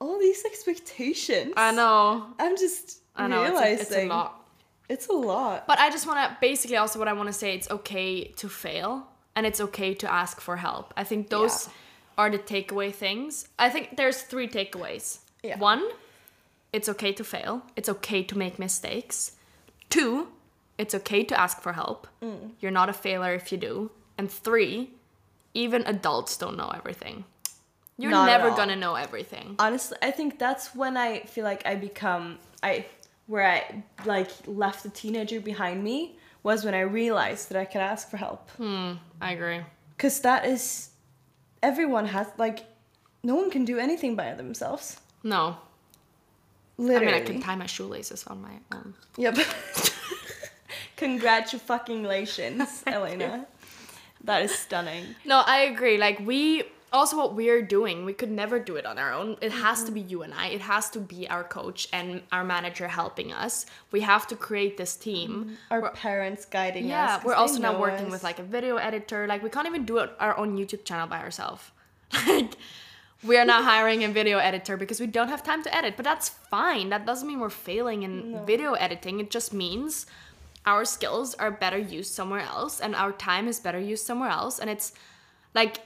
[0.00, 1.54] All these expectations.
[1.56, 4.48] I know, I'm just I know, it's a, it's a lot.
[4.88, 5.66] It's a lot.
[5.66, 8.48] But I just want to basically also what I want to say it's okay to
[8.48, 10.94] fail and it's okay to ask for help.
[10.96, 11.68] I think those
[12.16, 13.48] are the takeaway things.
[13.58, 15.18] I think there's three takeaways.
[15.42, 15.58] Yeah.
[15.58, 15.82] One,
[16.76, 17.54] it's okay to fail.
[17.78, 19.16] It's okay to make mistakes.
[19.94, 20.10] Two,
[20.82, 22.00] it's okay to ask for help.
[22.60, 23.74] You're not a failure if you do.
[24.18, 24.74] And three,
[25.54, 27.24] even adults don't know everything.
[27.98, 29.46] You're Not never gonna know everything.
[29.58, 32.24] honestly i think that's when i feel like i become
[32.62, 32.72] i
[33.32, 33.60] where i
[34.14, 34.30] like
[34.62, 35.98] left the teenager behind me
[36.48, 38.90] was when i realized that i could ask for help Hmm,
[39.26, 39.60] I agree.
[39.96, 40.90] because that is
[41.62, 42.58] everyone has like
[43.30, 44.86] no one can do anything by themselves
[45.22, 45.42] No.
[46.78, 48.94] Literally I mean, I can tie my shoelaces on my own.
[49.16, 49.36] yep
[50.96, 53.46] congratulations elena
[54.24, 55.98] that is stunning No, I agree.
[55.98, 59.36] Like we also what we're doing, we could never do it on our own.
[59.40, 60.10] It has to be mm-hmm.
[60.10, 60.48] you and I.
[60.48, 63.66] It has to be our coach and our manager helping us.
[63.90, 65.30] We have to create this team.
[65.30, 65.54] Mm-hmm.
[65.70, 68.12] our parents guiding us Yeah, we're also now working us.
[68.12, 69.26] with like a video editor.
[69.26, 71.70] Like we can't even do it our own YouTube channel by ourselves.
[72.26, 72.54] Like
[73.22, 75.94] we are now hiring a video editor because we don't have time to edit.
[75.96, 76.90] But that's fine.
[76.90, 79.20] That doesn't mean we're failing in video editing.
[79.20, 80.06] It just means
[80.64, 84.58] our skills are better used somewhere else and our time is better used somewhere else.
[84.58, 84.92] And it's
[85.54, 85.78] like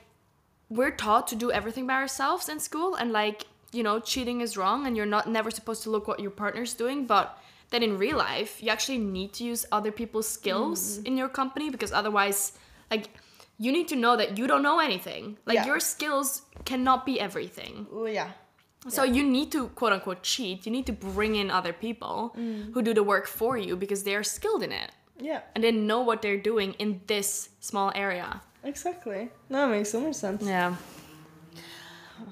[0.70, 4.57] we're taught to do everything by ourselves in school and like you know cheating is
[4.57, 7.39] wrong and you're not never supposed to look what your partner's doing but
[7.70, 11.07] then in real life you actually need to use other people's skills mm.
[11.07, 12.53] in your company because otherwise
[12.91, 13.09] like
[13.64, 15.36] you need to know that you don't know anything.
[15.46, 15.66] Like Yeah.
[15.70, 16.28] your skills
[16.64, 17.86] cannot be everything.
[18.20, 18.30] Yeah.
[18.88, 20.64] So you need to quote unquote cheat.
[20.66, 22.32] You need to bring in other people
[22.72, 24.90] who do the work for you because they are skilled in it.
[25.20, 25.40] Yeah.
[25.54, 28.40] And they know what they're doing in this small area.
[28.64, 29.28] Exactly.
[29.50, 30.42] No it makes so much sense.
[30.42, 30.76] Yeah.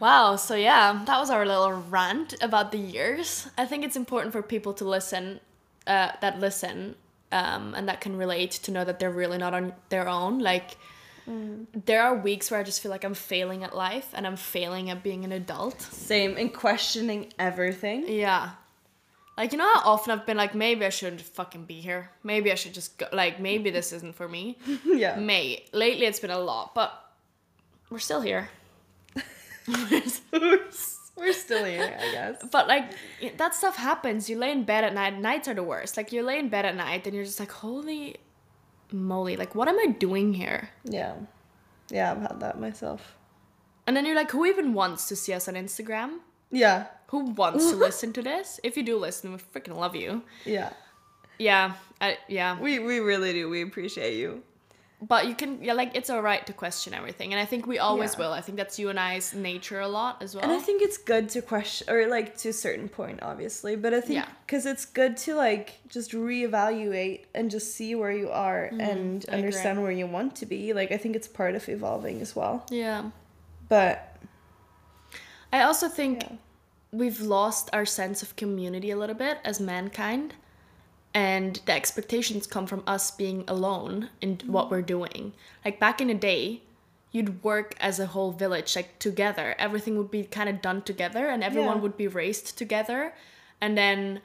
[0.00, 3.48] Wow, so yeah, that was our little rant about the years.
[3.56, 5.40] I think it's important for people to listen,
[5.86, 6.94] uh, that listen,
[7.32, 10.38] um, and that can relate to know that they're really not on their own.
[10.38, 10.76] Like,
[11.28, 11.66] Mm.
[11.84, 14.88] there are weeks where I just feel like I'm failing at life and I'm failing
[14.90, 15.80] at being an adult.
[15.82, 18.50] same and questioning everything Yeah.
[19.36, 22.10] Like, you know how often I've been like, maybe I shouldn't fucking be here.
[22.24, 23.06] Maybe I should just go.
[23.12, 24.58] Like, maybe this isn't for me.
[24.84, 25.64] yeah May.
[25.72, 26.90] Lately, it's been a lot, but
[27.88, 28.48] we're still here.
[31.18, 32.44] We're still here, I guess.
[32.50, 32.92] But like
[33.38, 34.30] that stuff happens.
[34.30, 35.18] You lay in bed at night.
[35.18, 35.96] Nights are the worst.
[35.96, 38.16] Like you lay in bed at night and you're just like, holy
[38.92, 40.70] moly, like what am I doing here?
[40.84, 41.14] Yeah.
[41.90, 43.16] Yeah, I've had that myself.
[43.86, 46.18] And then you're like, who even wants to see us on Instagram?
[46.50, 46.86] Yeah.
[47.08, 48.60] Who wants to listen to this?
[48.62, 50.22] If you do listen, we freaking love you.
[50.44, 50.70] Yeah.
[51.38, 52.58] Yeah, I, yeah.
[52.60, 53.48] We we really do.
[53.48, 54.42] We appreciate you.
[55.00, 58.14] But you can, yeah, like it's alright to question everything, and I think we always
[58.14, 58.18] Yeah.
[58.20, 58.32] will.
[58.32, 60.42] I think that's you and I's nature a lot as well.
[60.42, 63.94] And I think it's good to question or like to a certain point obviously, but
[63.94, 64.28] I think Yeah.
[64.48, 68.80] cuz it's good to like just reevaluate and just see where you are mm-hmm.
[68.80, 69.38] and I agree.
[69.38, 70.72] understand where you want to be.
[70.72, 72.66] Like I think it's part of evolving as well.
[72.68, 73.10] yeah.
[73.68, 74.16] But
[75.52, 76.36] I also think Yeah.
[76.90, 80.34] we've lost our sense of community a little bit as mankind.
[81.18, 84.52] And the expectations come from us being alone in Mm-hmm.
[84.54, 85.22] what we're doing.
[85.64, 86.42] Like back in the day,
[87.14, 89.46] you'd work as a whole village, like together.
[89.66, 91.82] Everything would be kind of done together and everyone Yeah.
[91.84, 93.00] would be raised together.
[93.62, 94.20] And then,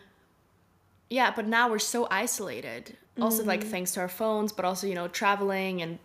[1.17, 2.83] yeah, but now we're so isolated.
[3.19, 3.47] Also, Mm-hmm.
[3.53, 5.97] like thanks to our phones, but also, you know, traveling and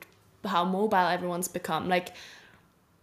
[0.54, 1.88] how mobile everyone's become.
[1.96, 2.08] Like,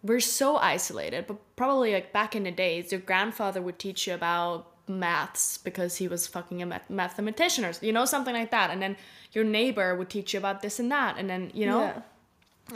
[0.03, 4.13] we're so isolated but probably like back in the days your grandfather would teach you
[4.13, 4.57] about
[4.87, 8.69] maths because he was fucking a math- mathematician or you know something like that.
[8.69, 8.97] And then
[9.31, 11.17] your neighbor would teach you about this and that.
[11.17, 11.81] And then you know?
[11.81, 12.01] Yeah.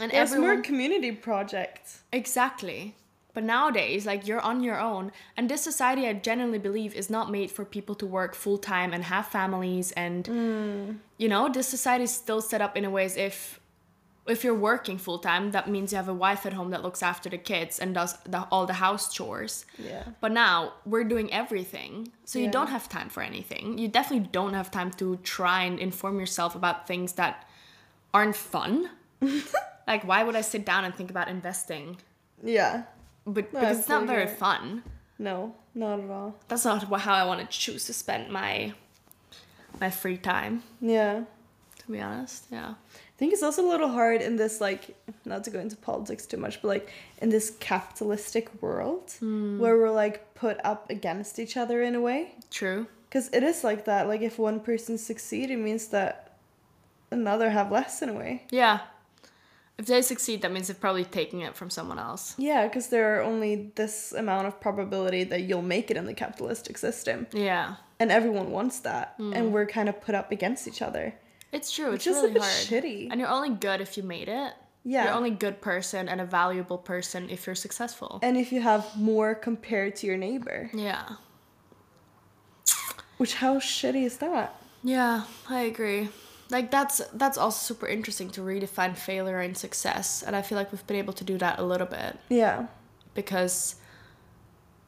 [0.00, 2.00] and It's more everyone community projects.
[2.12, 2.94] exactly.
[3.32, 5.12] But nowadays like you're on your own.
[5.36, 9.04] And this society i genuinely believe is not made for people to work full-time and
[9.04, 10.96] have families and mm.
[11.18, 13.59] you know this society is still set up in a way as if
[14.26, 17.02] if you're working full time, that means you have a wife at home that looks
[17.02, 19.64] after the kids and does the, all the house chores.
[19.78, 20.04] Yeah.
[20.20, 23.78] But now we're doing everything, so you don't have time for anything.
[23.78, 27.48] You definitely don't have time to try and inform yourself about things that
[28.12, 28.90] aren't fun.
[29.86, 31.96] like, why would I sit down and think about investing?
[32.42, 32.84] Yeah.
[33.26, 34.82] But No, because it's not very fun.
[35.18, 36.36] No, not at all.
[36.48, 38.72] That's not how I want to choose to spend my
[39.80, 40.62] my free time.
[40.80, 41.24] Yeah.
[41.90, 42.68] To be honest, yeah.
[42.68, 46.24] I think it's also a little hard in this like not to go into politics
[46.24, 49.58] too much, but like in this capitalistic world hmm.
[49.58, 52.36] where we're like put up against each other in a way.
[52.48, 52.86] True.
[53.08, 54.06] Because it is like that.
[54.06, 56.38] Like if one person succeed, it means that
[57.10, 58.44] another have less in a way.
[58.50, 58.82] Yeah.
[59.76, 62.36] If they succeed, that means they're probably taking it from someone else.
[62.38, 66.14] Yeah, because there are only this amount of probability that you'll make it in the
[66.14, 67.76] capitalistic system, Yeah.
[67.98, 69.50] and everyone wants that, and hmm.
[69.50, 71.14] we're kind of put up against each other.
[71.52, 71.92] It's true.
[71.92, 72.42] It's really hard.
[72.44, 73.08] shitty.
[73.10, 74.52] And you're only good if you made it.
[74.84, 75.04] Yeah.
[75.04, 78.18] You're only a good person and a valuable person if you're successful.
[78.22, 81.16] and if you have more compared to your neighbor, yeah.
[83.18, 84.54] which how shitty is that?
[84.82, 86.08] Yeah, I agree.
[86.50, 90.72] like that's that's also super interesting to redefine failure and success and i feel like
[90.72, 92.66] we've been able to do that a little bit Yeah.
[93.14, 93.76] because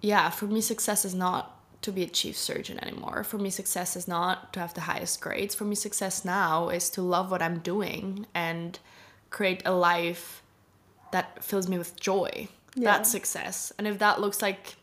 [0.01, 3.25] yeah for me success is not to be a chief surgeon anymore.
[3.25, 5.55] For me success is not to have the highest grades.
[5.55, 8.79] For me success now is to love what i'm doing and
[9.31, 10.43] create a life
[11.11, 12.49] that fills me with joy.
[12.75, 12.93] Yeah.
[12.93, 13.73] that's success.
[13.79, 14.77] And if that looks like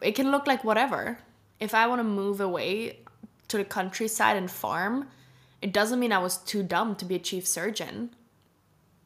[0.00, 1.18] it can look like whatever.
[1.60, 2.98] If i want to move away
[3.48, 5.08] to the countryside and farm
[5.60, 8.10] it doesn't mean i was too dumb to be a chief surgeon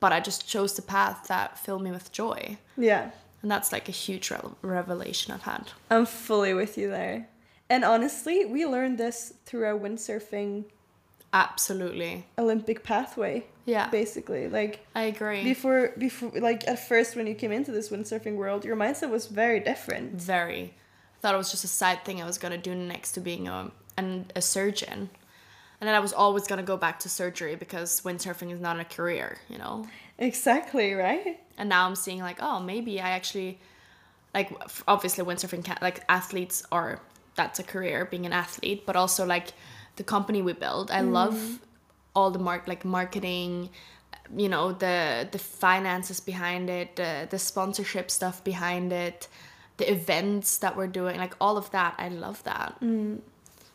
[0.01, 2.57] but i just chose the path that filled me with joy.
[2.79, 3.11] Yeah.
[3.43, 5.71] And that's like a huge re- revelation I've had.
[5.91, 7.29] I'm fully with you there.
[7.69, 10.65] And honestly, we learned this through our windsurfing
[11.33, 12.25] Absolutely.
[12.39, 13.45] Olympic pathway.
[13.67, 13.89] Yeah.
[13.91, 15.43] Basically, like I agree.
[15.43, 19.27] before, before, like at first when you came into this windsurfing world, your mindset was
[19.27, 20.15] very different.
[20.15, 20.73] Very.
[21.17, 23.21] I thought it was just a side thing I was going to do next to
[23.21, 25.11] being a, an, a surgeon.
[25.81, 28.81] And then I was always going to go back to surgery because windsurfing is not
[28.81, 29.87] a career, you know?
[30.19, 31.39] Exactly right.
[31.59, 33.59] And now I'm seeing like, oh, maybe I actually,
[34.33, 34.51] like,
[34.89, 37.01] obviously windsurfing, can, like, athletes are,
[37.35, 39.49] that's a career, being an athlete, but also like
[39.97, 40.91] the company we build.
[40.91, 41.57] I love mm-hmm.
[42.15, 43.69] all the mark, like marketing,
[44.35, 49.29] you know, the the finances behind it, the the sponsorship stuff behind it,
[49.77, 51.95] the events that we're doing, like all of that.
[51.99, 52.77] I love that.
[52.81, 53.21] Mm.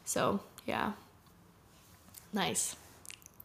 [0.04, 0.94] So yeah,
[2.34, 2.76] nice.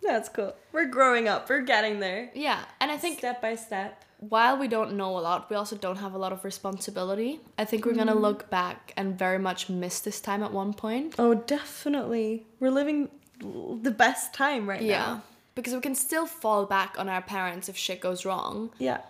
[0.03, 0.55] That's cool.
[0.73, 1.49] We're growing up.
[1.49, 2.31] We're getting there.
[2.35, 4.05] Yeah, and I think step by step.
[4.21, 7.41] while we don't know a lot, we also don't have a lot of responsibility.
[7.59, 8.21] I think we're gonna mm.
[8.21, 11.17] look back and very much miss this time at one point.
[11.19, 12.47] Oh, definitely.
[12.61, 13.09] We're living
[13.41, 14.99] the best time right Yeah.
[14.99, 15.23] now.
[15.55, 19.01] Because we can still fall back on our parents if shit goes wrong, Yeah.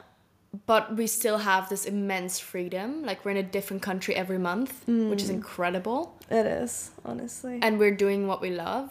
[0.66, 3.05] but we still have this immense freedom.
[3.05, 5.35] Like we're in a different country every month, which is mm.
[5.35, 6.14] incredible.
[6.31, 7.59] It is, honestly.
[7.62, 8.91] And we're doing what we love.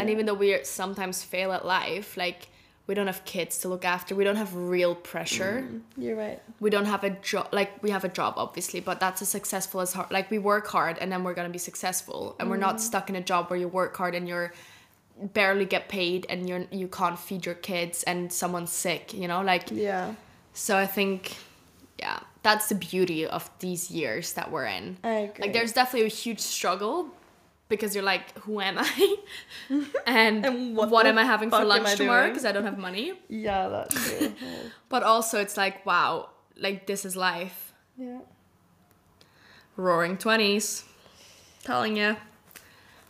[0.00, 2.48] And even though we sometimes fail at life, like
[2.86, 5.64] we don't have kids to look after, we don't have real pressure.
[5.64, 6.02] Mm-hmm.
[6.02, 6.42] You're right.
[6.60, 9.80] we don't have a job like we have a job obviously but that's as successful
[9.80, 12.76] as hard like we work hard and then we're gonna be successful and we're not
[12.76, 12.90] mm-hmm.
[12.90, 14.52] stuck in a job where you work hard and you're
[15.34, 19.42] barely get paid and you're you can't feed your kids and someone's sick you know
[19.42, 20.14] like Yeah.
[20.52, 21.36] so i think
[21.98, 25.42] yeah that's the beauty of these years that we're in I agree.
[25.44, 27.08] like there's definitely a huge struggle
[27.72, 29.16] because you're like who am i
[30.06, 33.06] and, And what, what am i having for lunch tomorrow because i don't have money
[33.28, 34.32] Yeah, that's true.
[34.92, 36.28] but also it's like wow
[36.66, 38.20] like this is life yeah.
[39.76, 40.84] roaring 20s
[41.64, 42.16] telling you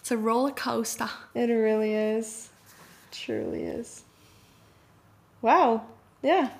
[0.00, 2.48] it's a roller coaster It really is.
[3.10, 4.02] Truly is.
[5.40, 5.86] Wow.
[6.22, 6.50] Yeah.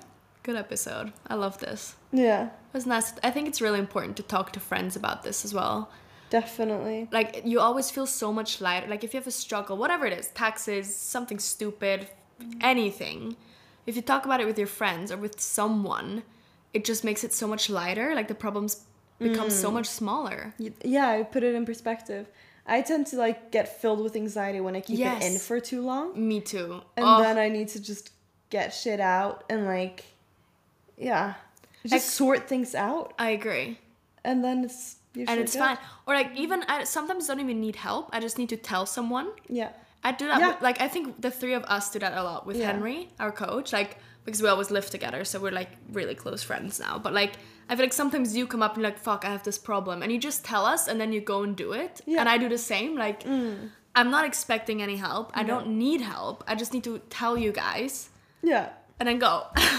[0.43, 2.45] good episode i love this Yeah.
[2.47, 5.53] it was nice i think it's really important to talk to friends about this as
[5.53, 5.89] well
[6.33, 7.07] Definitely.
[7.11, 10.13] like you always feel so much lighter like if you have a struggle whatever it
[10.21, 11.99] is taxes something stupid
[12.59, 13.35] anything
[13.85, 16.23] if you talk about it with your friends or with someone
[16.73, 18.85] it just makes it so much lighter like the problems
[19.19, 19.73] become so mm.
[19.73, 20.53] much smaller
[20.83, 22.27] Yeah, I put it in perspective.
[22.65, 25.81] I tend to like get filled with anxiety when I keep it in for too
[25.81, 26.05] long.
[26.15, 28.11] me too And Oh, then I need to just
[28.49, 30.05] get shit out and like
[30.97, 31.35] yeah.
[31.85, 33.77] Just sort things out i agree
[34.23, 35.59] and then it's usually and it's good.
[35.59, 38.85] fine or like even i sometimes don't even need help i just need to tell
[38.85, 39.69] someone Yeah.
[40.05, 40.39] I do that.
[40.41, 40.47] Yeah.
[40.49, 42.65] with- Like I think the three of us do that a lot with Yeah.
[42.73, 43.71] Henry, our coach.
[43.71, 43.91] Like
[44.25, 46.99] because we always live together, so we're like really close friends now.
[46.99, 47.33] But like
[47.69, 50.01] I feel like sometimes you come up and you're like, "Fuck, I have this problem,"
[50.03, 52.01] and you just tell us, and then you go and do it.
[52.05, 52.17] Yeah.
[52.17, 52.19] Mm.
[52.21, 52.91] And I do the same.
[53.05, 53.23] Like
[53.95, 55.31] I'm not expecting any help.
[55.41, 56.43] I don't need help.
[56.51, 58.09] I just need to tell you guys
[58.41, 58.65] Yeah.
[58.99, 59.33] and then go.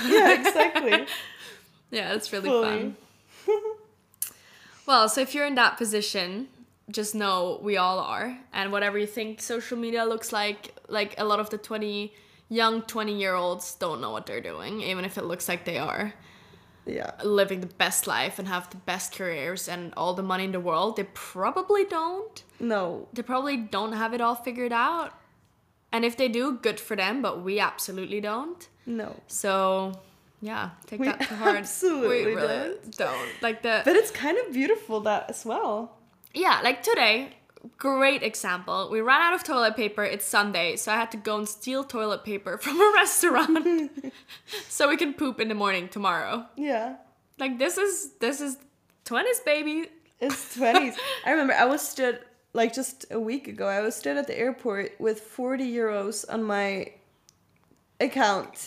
[0.09, 1.05] Yeah, exactly.
[1.91, 2.69] yeah, it's really Fully.
[2.79, 2.97] fun.
[4.87, 6.49] Well, so if you're in that position,
[6.91, 8.39] just know we all are.
[8.53, 12.13] And whatever you think social media looks like, like a lot of the 20
[12.51, 15.79] young 20 year olds don't know what they're doing, even if it looks like they
[15.79, 16.15] are
[16.87, 17.13] yeah.
[17.23, 20.61] living the best life and have the best careers and all the money in the
[20.61, 20.97] world.
[20.97, 22.43] They probably don't.
[22.61, 23.09] No.
[23.13, 25.13] They probably don't have it all figured out.
[25.93, 28.69] And if they do, good for them, but we absolutely don't.
[28.85, 29.21] No.
[29.29, 30.01] So,
[30.51, 31.57] yeah, take We that to heart.
[31.57, 33.31] absolutely we really don't.
[33.47, 35.97] Like the But it's kind of beautiful that as well.
[36.35, 37.17] yeah, like today,
[37.79, 38.89] great example.
[38.95, 40.05] We ran out of toilet paper.
[40.15, 43.91] It's Sunday, so I had to go and steal toilet paper from a restaurant
[44.69, 46.45] so we can poop in the morning tomorrow.
[46.57, 46.97] Yeah.
[47.39, 48.59] Like this is this is
[49.05, 49.89] twenties, baby.
[50.21, 50.95] It's 20s.
[51.27, 52.21] I remember I was stood
[52.53, 53.67] like just a week ago.
[53.67, 56.93] I was stood at the airport with 40 euros on my
[58.01, 58.67] account.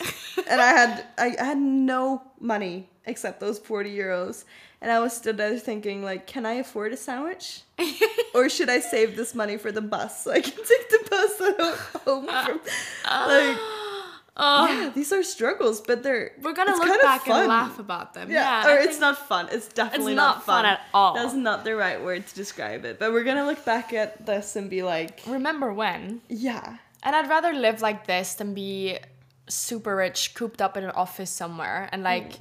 [0.50, 4.44] and I had I, I had no money except those 40 euros.
[4.80, 7.62] And I was stood there thinking, like, can I afford a sandwich?
[8.36, 11.40] or should I save this money for the bus so I can take the bus
[12.06, 12.60] home from
[13.06, 13.58] uh, like
[14.38, 14.68] uh.
[14.70, 17.40] yeah, these are struggles, but they're We're gonna look back fun.
[17.40, 18.30] and laugh about them.
[18.30, 19.48] Yeah, Yeah, or I it's not fun.
[19.52, 21.16] It's definitely not fun at all.
[21.16, 23.00] That's not the right word to describe it.
[23.00, 26.22] But we're gonna look back at this and be like, Remember when?
[26.30, 29.00] yeah, And I'd rather live like this than be
[29.48, 32.06] super rich, cooped up in an office somewhere, and hmm.
[32.06, 32.34] like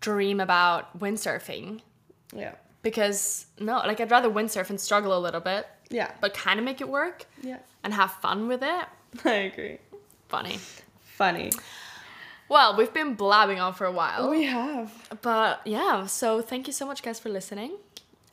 [0.00, 1.80] dream about windsurfing.
[2.34, 6.58] yeah, Because no, like I'd rather windsurf and struggle a little bit, yeah, but kind
[6.58, 7.58] of make it work yeah.
[7.82, 8.86] and have fun with it.
[9.24, 9.78] I agree.
[10.28, 10.58] Funny.
[11.16, 11.50] Funny.
[12.48, 14.30] Well, we've been blabbing on for a while.
[14.30, 14.92] We have.
[15.22, 17.72] But yeah, so thank you so much, guys, for listening.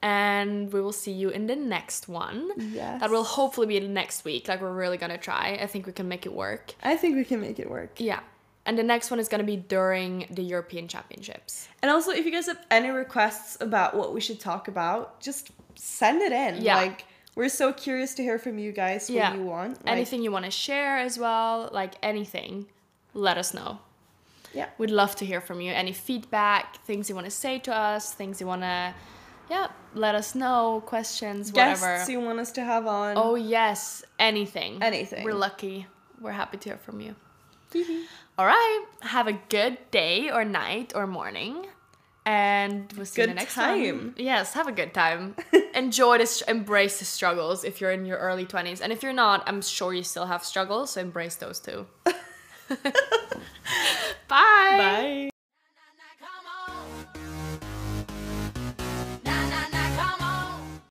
[0.03, 2.51] And we will see you in the next one.
[2.57, 2.99] Yes.
[2.99, 4.49] That will hopefully be next week.
[4.49, 5.57] Like, we're really gonna try.
[5.61, 6.73] I think we can make it work.
[6.83, 8.01] I think we can make it work.
[8.01, 8.19] Yeah.
[8.65, 11.69] And the next one is gonna be during the European Championships.
[11.81, 15.51] And also, if you guys have any requests about what we should talk about, just
[15.75, 16.61] send it in.
[16.61, 16.75] Yeah.
[16.75, 19.33] Like, we're so curious to hear from you guys what Yeah.
[19.33, 19.85] you want.
[19.85, 22.65] Like, anything you wanna share as well, like anything,
[23.13, 23.79] let us know.
[24.53, 24.67] Yeah.
[24.77, 25.71] We'd love to hear from you.
[25.71, 28.93] Any feedback, things you wanna say to us, things you wanna,
[29.49, 31.85] yeah, let us know, questions, whatever.
[31.85, 33.15] Guests you want us to have on.
[33.17, 34.81] Oh yes, anything.
[34.81, 35.23] Anything.
[35.23, 35.87] We're lucky.
[36.19, 37.15] We're happy to hear from you.
[38.37, 38.85] All right.
[39.01, 41.65] Have a good day or night or morning.
[42.25, 43.81] And we'll see you Good the next time.
[43.81, 44.15] one.
[44.17, 45.35] Yes, have a good time.
[45.75, 48.79] Enjoy this, embrace the struggles if you're in your early 20s.
[48.79, 51.85] And if you're not, I'm sure you still have struggles, so embrace those too.
[52.69, 52.87] Bye.
[54.29, 55.29] Bye.